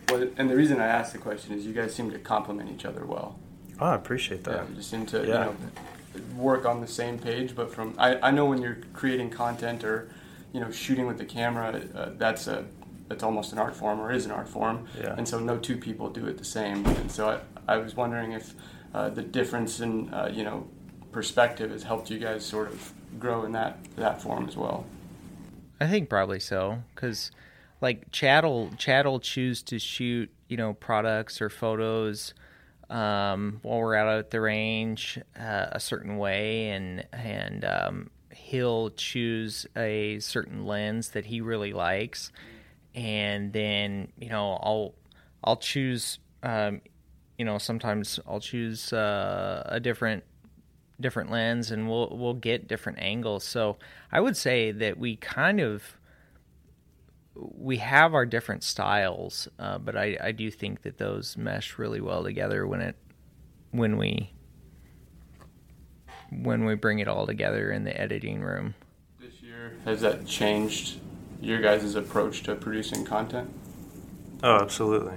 [0.09, 2.86] Well, and the reason I asked the question is you guys seem to complement each
[2.86, 3.38] other well.
[3.78, 4.54] Oh, I appreciate that.
[4.54, 5.24] Yeah, you seem to yeah.
[5.24, 5.56] you know
[6.34, 10.11] work on the same page, but from I, I know when you're creating content or
[10.52, 12.64] you know shooting with the camera, uh, that's a
[13.11, 15.14] it's almost an art form or is an art form, yeah.
[15.16, 16.84] and so no two people do it the same.
[16.86, 18.54] And so I, I was wondering if
[18.94, 20.66] uh, the difference in uh, you know
[21.12, 24.86] perspective has helped you guys sort of grow in that that form as well.
[25.80, 27.30] I think probably so, because
[27.80, 32.34] like Chad will Chad will choose to shoot you know products or photos
[32.90, 38.90] um, while we're out at the range uh, a certain way, and and um, he'll
[38.90, 42.32] choose a certain lens that he really likes
[42.99, 44.94] and then you know I'll
[45.44, 46.80] I'll choose um,
[47.38, 50.24] you know sometimes I'll choose uh, a different
[51.01, 53.44] different lens and we'll we'll get different angles.
[53.44, 53.76] So
[54.11, 55.96] I would say that we kind of
[57.36, 62.01] we have our different styles, uh, but I, I do think that those mesh really
[62.01, 62.96] well together when it
[63.70, 64.32] when we
[66.32, 68.74] when we bring it all together in the editing room.
[69.20, 70.99] This year has that changed
[71.41, 73.51] your guys' approach to producing content?
[74.43, 75.16] Oh, absolutely.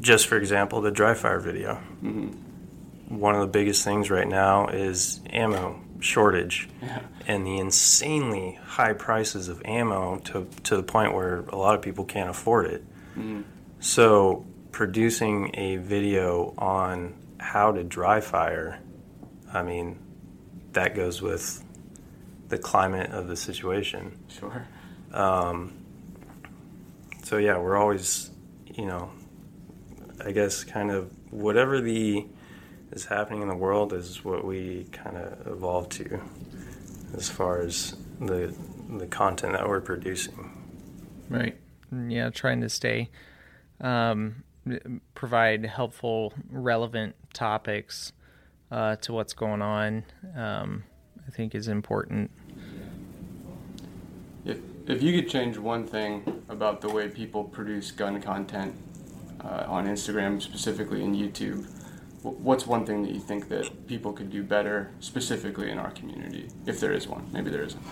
[0.00, 1.74] Just for example, the dry fire video.
[2.02, 3.18] Mm-hmm.
[3.18, 7.00] One of the biggest things right now is ammo shortage yeah.
[7.26, 11.82] and the insanely high prices of ammo to, to the point where a lot of
[11.82, 12.84] people can't afford it.
[13.12, 13.42] Mm-hmm.
[13.80, 18.80] So, producing a video on how to dry fire,
[19.52, 19.98] I mean,
[20.72, 21.64] that goes with
[22.48, 24.18] the climate of the situation.
[24.28, 24.66] Sure.
[25.12, 25.72] Um,
[27.24, 28.30] so yeah, we're always,
[28.74, 29.10] you know,
[30.24, 32.26] I guess kind of whatever the
[32.90, 36.20] is happening in the world is what we kind of evolve to,
[37.14, 38.54] as far as the
[38.96, 40.50] the content that we're producing.
[41.28, 41.56] Right.
[42.08, 43.10] Yeah, trying to stay,
[43.80, 44.42] um,
[45.14, 48.12] provide helpful, relevant topics
[48.70, 50.04] uh, to what's going on.
[50.34, 50.84] Um,
[51.26, 52.30] I think is important.
[54.88, 58.74] If you could change one thing about the way people produce gun content
[59.44, 61.68] uh, on Instagram, specifically in YouTube,
[62.22, 66.48] what's one thing that you think that people could do better, specifically in our community,
[66.64, 67.28] if there is one?
[67.32, 67.82] Maybe there isn't.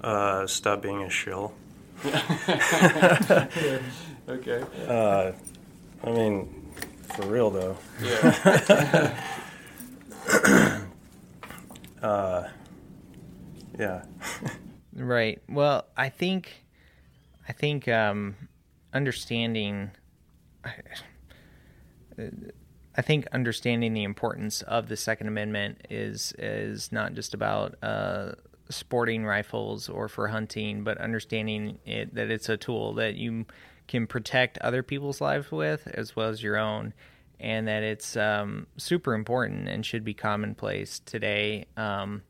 [0.00, 1.54] Uh, stop being a shill.
[4.28, 4.64] okay.
[4.88, 5.30] Uh,
[6.02, 6.72] I mean,
[7.14, 7.76] for real though.
[8.02, 9.16] Yeah.
[12.02, 12.48] uh,
[13.78, 14.02] yeah.
[14.94, 15.40] Right.
[15.48, 16.64] Well, I think,
[17.48, 18.36] I think um,
[18.92, 19.90] understanding.
[22.96, 28.32] I think understanding the importance of the Second Amendment is is not just about uh,
[28.70, 33.46] sporting rifles or for hunting, but understanding it that it's a tool that you
[33.88, 36.94] can protect other people's lives with as well as your own,
[37.40, 41.66] and that it's um, super important and should be commonplace today.
[41.76, 42.22] Um,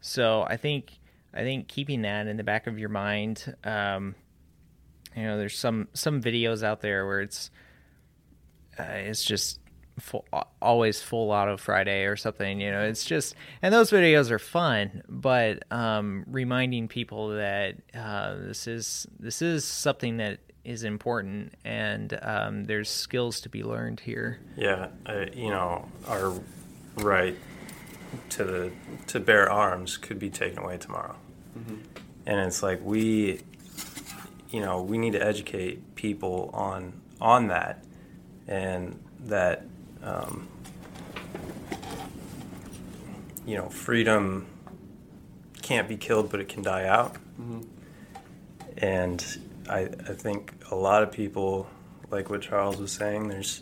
[0.00, 0.98] so I think
[1.32, 4.14] I think keeping that in the back of your mind, um,
[5.16, 7.50] you know, there's some some videos out there where it's
[8.78, 9.60] uh, it's just
[9.98, 10.24] full,
[10.60, 12.60] always full auto Friday or something.
[12.60, 18.36] You know, it's just and those videos are fun, but um, reminding people that uh,
[18.36, 24.00] this is this is something that is important and um, there's skills to be learned
[24.00, 24.38] here.
[24.56, 26.34] Yeah, uh, you know, our
[26.96, 27.36] right
[28.30, 28.72] to the
[29.08, 31.16] to bear arms could be taken away tomorrow,
[31.58, 31.76] mm-hmm.
[32.26, 33.40] and it's like we,
[34.50, 37.84] you know, we need to educate people on on that,
[38.48, 39.64] and that
[40.02, 40.48] um,
[43.46, 44.46] you know, freedom
[45.62, 47.14] can't be killed, but it can die out.
[47.14, 47.62] Mm-hmm.
[48.78, 49.38] And
[49.68, 51.68] I, I think a lot of people,
[52.10, 53.60] like what Charles was saying, there's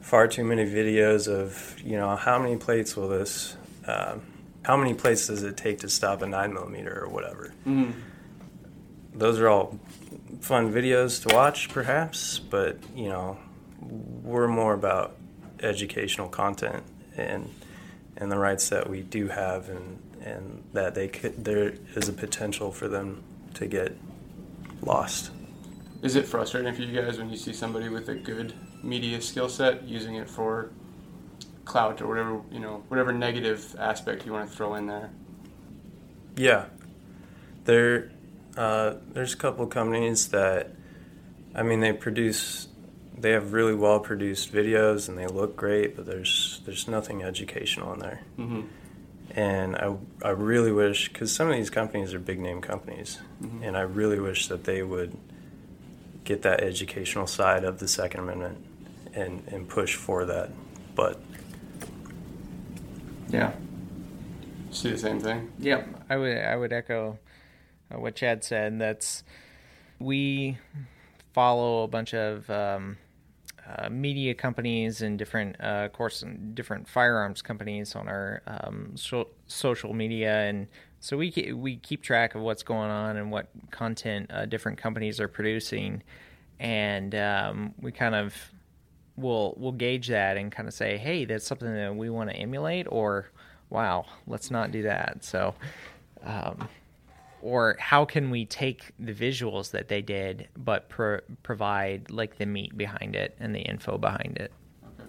[0.00, 3.56] far too many videos of, you know, how many plates will this,
[3.86, 4.22] um,
[4.62, 7.52] how many plates does it take to stop a 9 millimeter or whatever.
[7.66, 7.98] Mm-hmm.
[9.14, 9.78] Those are all
[10.40, 13.38] fun videos to watch, perhaps, but, you know,
[13.80, 15.16] we're more about
[15.62, 16.82] educational content
[17.16, 17.48] and
[18.16, 22.12] and the rights that we do have and and that they could there is a
[22.12, 23.22] potential for them
[23.54, 23.96] to get
[24.82, 25.30] lost.
[26.02, 29.48] Is it frustrating for you guys when you see somebody with a good media skill
[29.48, 30.70] set using it for
[31.64, 35.10] clout or whatever you know whatever negative aspect you want to throw in there?
[36.36, 36.66] Yeah,
[37.64, 38.10] there
[38.56, 40.72] uh, there's a couple companies that
[41.54, 42.68] I mean they produce
[43.20, 47.92] they have really well produced videos and they look great, but there's there's nothing educational
[47.92, 48.20] in there.
[48.38, 48.60] Mm-hmm.
[49.32, 49.94] And I,
[50.24, 53.62] I really wish because some of these companies are big name companies, mm-hmm.
[53.62, 55.16] and I really wish that they would
[56.24, 58.64] get that educational side of the Second Amendment
[59.14, 60.50] and and push for that.
[60.94, 61.20] But
[63.30, 63.52] yeah,
[64.70, 65.50] see the same thing.
[65.58, 67.18] Yep, I would I would echo
[67.94, 68.78] uh, what Chad said.
[68.78, 69.22] That's
[69.98, 70.58] we
[71.32, 72.96] follow a bunch of um,
[73.66, 76.24] uh, media companies and different, uh, of course,
[76.54, 80.66] different firearms companies on our um, so- social media, and
[80.98, 84.78] so we ke- we keep track of what's going on and what content uh, different
[84.78, 86.02] companies are producing,
[86.58, 88.34] and um, we kind of
[89.16, 92.36] will we'll gauge that and kind of say, hey, that's something that we want to
[92.36, 93.30] emulate, or
[93.68, 95.24] wow, let's not do that.
[95.24, 95.54] So.
[96.22, 96.68] Um,
[97.42, 102.46] or how can we take the visuals that they did but pro- provide like the
[102.46, 104.52] meat behind it and the info behind it
[104.84, 105.08] okay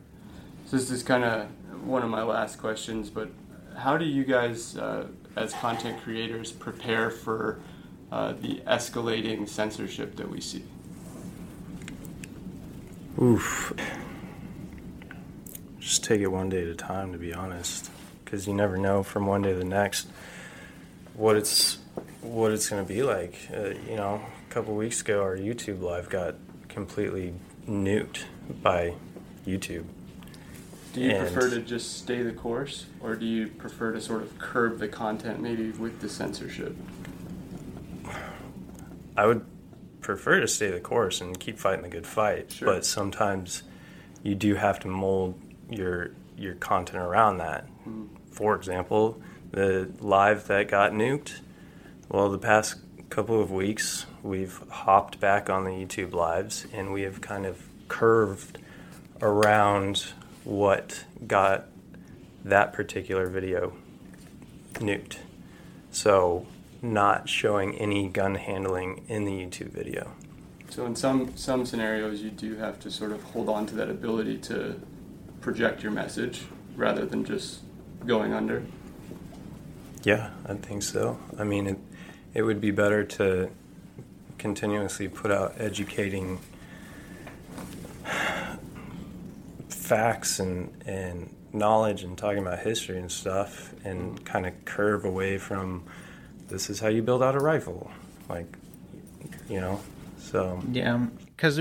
[0.65, 1.47] so this is kind of
[1.85, 3.29] one of my last questions but
[3.77, 7.59] how do you guys uh, as content creators prepare for
[8.11, 10.63] uh, the escalating censorship that we see
[13.19, 13.73] oof
[15.79, 17.89] just take it one day at a time to be honest
[18.23, 20.07] because you never know from one day to the next
[21.15, 21.79] what it's
[22.21, 23.35] what it's going to be like.
[23.53, 26.35] Uh, you know, a couple weeks ago, our YouTube live got
[26.69, 27.33] completely
[27.67, 28.23] nuked
[28.61, 28.93] by
[29.45, 29.85] YouTube.
[30.93, 34.23] Do you and prefer to just stay the course, or do you prefer to sort
[34.23, 36.75] of curb the content, maybe with the censorship?
[39.15, 39.45] I would
[40.01, 42.73] prefer to stay the course and keep fighting the good fight, sure.
[42.73, 43.63] but sometimes
[44.23, 45.39] you do have to mold
[45.69, 47.67] your your content around that.
[47.81, 48.05] Mm-hmm.
[48.31, 49.21] For example,
[49.51, 51.39] the live that got nuked
[52.11, 52.75] well, the past
[53.09, 57.61] couple of weeks, we've hopped back on the YouTube lives and we have kind of
[57.87, 58.57] curved
[59.21, 60.07] around
[60.43, 61.67] what got
[62.43, 63.71] that particular video
[64.73, 65.19] nuked.
[65.89, 66.45] So,
[66.81, 70.11] not showing any gun handling in the YouTube video.
[70.69, 73.89] So, in some some scenarios, you do have to sort of hold on to that
[73.89, 74.79] ability to
[75.41, 76.43] project your message
[76.75, 77.59] rather than just
[78.05, 78.63] going under.
[80.03, 81.19] Yeah, I think so.
[81.37, 81.77] I mean, it,
[82.33, 83.51] it would be better to
[84.37, 86.39] continuously put out educating
[89.69, 95.37] facts and, and knowledge and talking about history and stuff and kind of curve away
[95.37, 95.83] from
[96.51, 97.89] this is how you build out a rifle
[98.29, 98.57] like
[99.49, 99.81] you know
[100.17, 100.61] so.
[100.71, 101.07] Yeah
[101.41, 101.59] because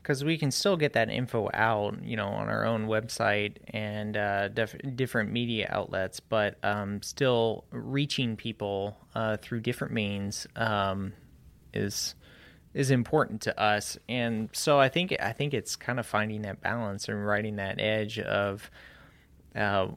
[0.00, 4.16] because we can still get that info out, you know, on our own website and
[4.16, 11.12] uh, def- different media outlets, but um, still reaching people uh, through different means um,
[11.74, 12.14] is
[12.72, 16.60] is important to us, and so I think I think it's kind of finding that
[16.60, 18.70] balance and riding that edge of
[19.56, 19.88] uh,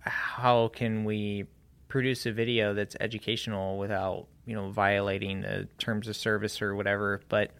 [0.00, 1.46] how can we
[1.88, 7.20] produce a video that's educational without you know violating the terms of service or whatever.
[7.28, 7.50] But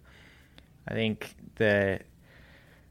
[0.89, 2.01] I think the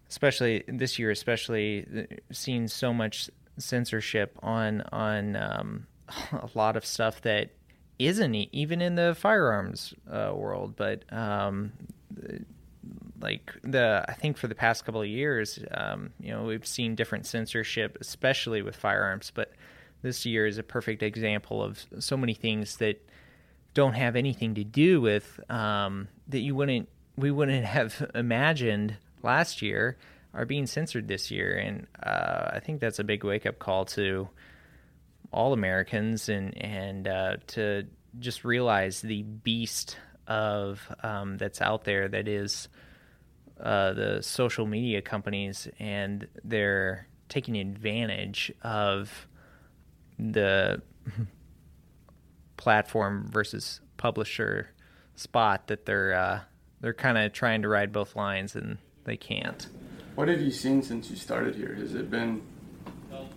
[0.09, 5.87] especially this year, especially seeing so much censorship on on um,
[6.31, 7.49] a lot of stuff that
[7.97, 11.71] isn't even in the firearms uh, world, but um,
[13.21, 16.95] like the I think for the past couple of years, um, you know, we've seen
[16.95, 19.31] different censorship, especially with firearms.
[19.33, 19.53] But
[20.05, 23.03] this year is a perfect example of so many things that
[23.73, 26.87] don't have anything to do with um, that you wouldn't
[27.17, 29.97] we wouldn't have imagined last year
[30.33, 33.85] are being censored this year, and uh, I think that's a big wake up call
[33.85, 34.29] to
[35.31, 37.87] all Americans and and uh, to
[38.19, 39.97] just realize the beast
[40.27, 42.67] of um, that's out there that is
[43.59, 49.27] uh, the social media companies, and they're taking advantage of
[50.17, 50.81] the
[52.57, 54.69] platform versus publisher
[55.15, 56.39] spot that they're uh,
[56.81, 59.67] they're kind of trying to ride both lines and they can't.
[60.15, 61.75] What have you seen since you started here?
[61.75, 62.41] Has it been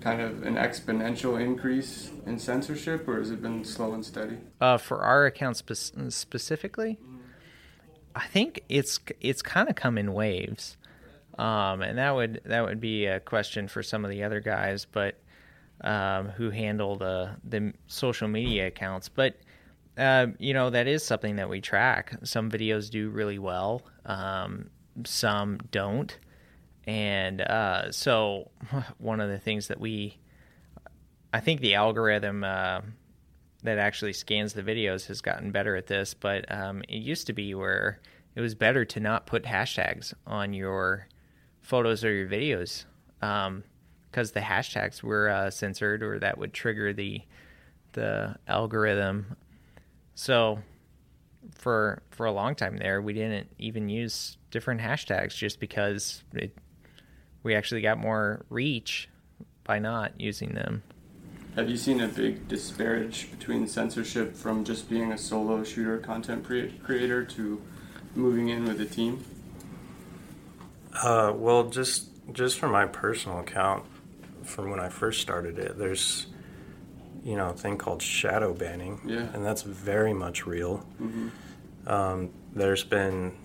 [0.01, 4.39] kind of an exponential increase in censorship, or has it been slow and steady?
[4.61, 6.99] Uh, for our account spe- specifically,
[8.15, 10.77] I think it's it's kind of come in waves,
[11.39, 14.87] um, and that would that would be a question for some of the other guys,
[14.91, 15.17] but
[15.83, 19.09] um, who handle the the social media accounts.
[19.09, 19.37] But
[19.97, 22.17] uh, you know that is something that we track.
[22.23, 24.71] Some videos do really well, um,
[25.05, 26.17] some don't
[26.89, 28.51] and uh, so,
[28.99, 30.17] one of the things that we,
[31.35, 32.81] I think the algorithm uh,
[33.63, 37.35] that actually scans the videos has gotten better at this, but um, it used to
[37.35, 38.01] be where
[38.35, 41.09] it was better to not put hashtags on your
[41.61, 42.87] photos or your videos
[44.11, 47.23] because the hashtags were uh, censored or that would trigger the
[47.93, 49.37] the algorithm.
[50.15, 50.61] So
[51.55, 56.57] for for a long time there, we didn't even use different hashtags just because it
[57.43, 59.09] we actually got more reach
[59.65, 60.83] by not using them.
[61.55, 66.45] Have you seen a big disparage between censorship from just being a solo shooter content
[66.45, 67.61] creator to
[68.15, 69.25] moving in with a team?
[71.03, 73.85] Uh, well, just just for my personal account,
[74.49, 76.27] from when I first started it, there's
[77.23, 79.29] you know a thing called shadow banning, yeah.
[79.33, 80.87] and that's very much real.
[81.01, 81.29] Mm-hmm.
[81.87, 83.37] Um, there's been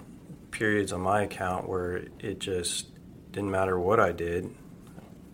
[0.51, 2.88] periods on my account where it just
[3.32, 4.49] didn't matter what I did.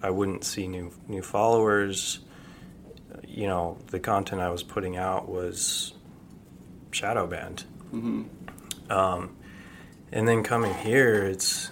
[0.02, 2.20] I wouldn't see new new followers.
[3.28, 5.94] You know, the content I was putting out was
[6.92, 7.66] shadow banned.
[7.94, 8.92] Mm-hmm.
[8.92, 9.36] Um,
[10.12, 11.72] and then coming here, it's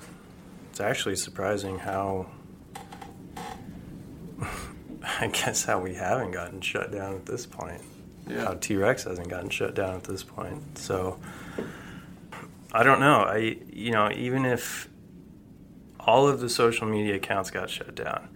[0.69, 2.27] it's actually surprising how
[5.19, 7.81] I guess how we haven't gotten shut down at this point.
[8.27, 8.45] Yeah.
[8.45, 10.77] How T Rex hasn't gotten shut down at this point.
[10.77, 11.19] So
[12.73, 13.21] I don't know.
[13.21, 14.89] I you know even if
[15.99, 18.29] all of the social media accounts got shut down,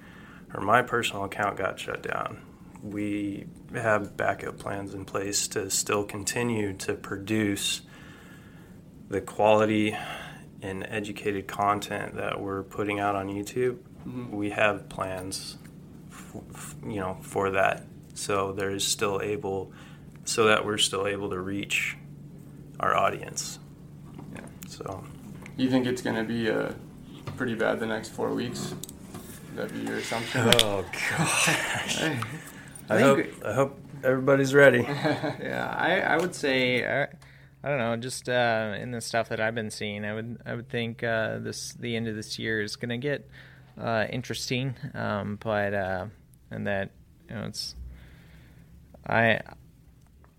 [0.54, 2.42] or my personal account got shut down.
[2.84, 7.82] We have backup plans in place to still continue to produce
[9.08, 9.96] the quality
[10.62, 13.78] and educated content that we're putting out on YouTube.
[14.08, 14.32] Mm-hmm.
[14.32, 15.58] We have plans,
[16.86, 17.86] you know, for that.
[18.14, 19.72] So there is still able,
[20.26, 21.98] so that we're still able to reach
[22.80, 23.60] our audience.
[24.34, 24.42] Yeah.
[24.68, 25.04] So.
[25.58, 26.76] You think it's going to be a
[27.38, 28.74] pretty bad the next four weeks.
[29.56, 30.50] That'd be your assumption.
[30.62, 30.86] Oh
[31.18, 31.50] gosh.
[32.02, 32.20] I,
[32.90, 34.80] I hope I hope everybody's ready.
[34.84, 37.08] yeah, I, I would say I, uh,
[37.64, 40.56] I don't know, just uh, in the stuff that I've been seeing, I would I
[40.56, 43.30] would think uh, this the end of this year is going to get
[43.80, 46.06] uh, interesting, um, but uh,
[46.52, 46.92] and that
[47.30, 47.76] you know it's
[49.08, 49.40] I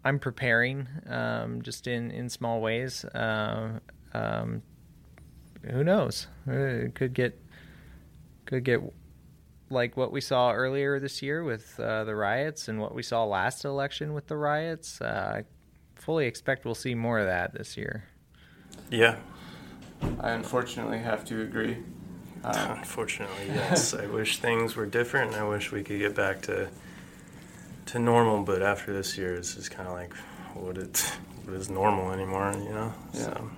[0.05, 3.05] I'm preparing um, just in in small ways.
[3.05, 3.81] Uh,
[4.15, 4.63] um,
[5.71, 6.27] who knows?
[6.47, 7.41] Uh, it could get
[8.47, 8.81] could get
[9.71, 13.25] like what we saw earlier this year with uh, the riots and what we saw
[13.25, 15.01] last election with the riots.
[15.01, 15.45] Uh, I
[15.95, 18.05] fully expect we'll see more of that this year.
[18.91, 19.17] Yeah.
[20.21, 21.79] I unfortunately have to agree.
[22.45, 23.95] Um, unfortunately, yes.
[23.95, 26.69] I wish things were different, and I wish we could get back to
[27.87, 28.43] to normal.
[28.43, 30.15] But after this year, it's just kind of like
[30.55, 30.99] what it
[31.45, 32.93] what is normal anymore, you know?
[33.13, 33.21] Yeah.
[33.21, 33.51] So.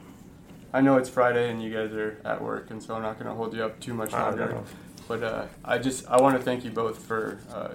[0.73, 3.29] I know it's Friday and you guys are at work, and so I'm not going
[3.29, 4.61] to hold you up too much longer.
[5.07, 7.75] But uh, I just I want to thank you both for uh,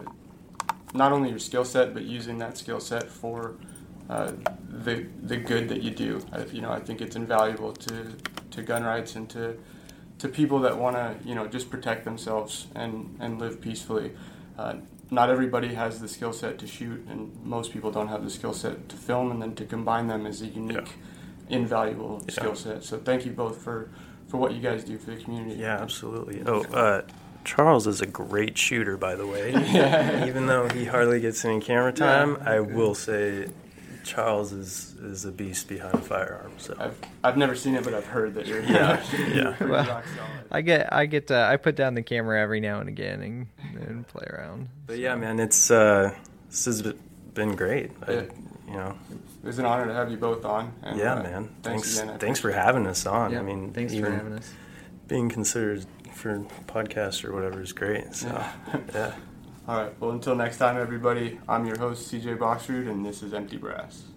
[0.94, 3.56] not only your skill set, but using that skill set for
[4.10, 4.34] uh,
[4.68, 6.26] the the good that you do.
[6.34, 8.08] I, you know, I think it's invaluable to
[8.52, 9.58] to gun rights and to
[10.20, 14.12] to people that want to you know just protect themselves and and live peacefully.
[14.58, 14.76] Uh,
[15.12, 18.54] not everybody has the skill set to shoot, and most people don't have the skill
[18.54, 20.94] set to film, and then to combine them is a unique,
[21.50, 22.34] invaluable Yeah.
[22.36, 22.84] skill set.
[22.84, 23.90] So thank you both for
[24.28, 25.56] for what you guys do for the community.
[25.60, 26.44] Yeah, absolutely.
[26.46, 27.02] Oh, uh,
[27.44, 29.52] Charles is a great shooter, by the way.
[29.74, 30.26] Yeah.
[30.28, 32.52] Even though he hardly gets any camera time, Yeah.
[32.52, 33.48] I will say
[34.10, 36.52] Charles is, is a beast behind a firearm.
[36.58, 39.04] So I've I've never seen it, but I've heard that you're Yeah,
[39.34, 39.64] yeah.
[39.64, 40.04] Well.
[40.52, 43.48] I get I get uh, I put down the camera every now and again and,
[43.88, 44.70] and play around.
[44.88, 46.14] But yeah, man, it's uh,
[46.50, 46.82] this has
[47.34, 47.92] been great.
[48.08, 48.22] I, Yeah.
[48.68, 48.96] you know,
[49.44, 50.74] It was an honor to have you both on.
[50.84, 51.44] And, yeah, uh, man.
[51.62, 52.20] Thanks, Thanks, again.
[52.20, 53.36] Thanks for having us on.
[53.38, 54.52] I mean, thanks even for having us.
[55.08, 58.14] being considered for podcast or whatever is great.
[58.16, 58.52] So Yeah.
[58.94, 59.14] yeah.
[59.70, 59.94] All right.
[60.02, 61.40] Well, until next time, everybody.
[61.48, 64.09] I'm your host, CJ Boxroot, and this is Empty Brass.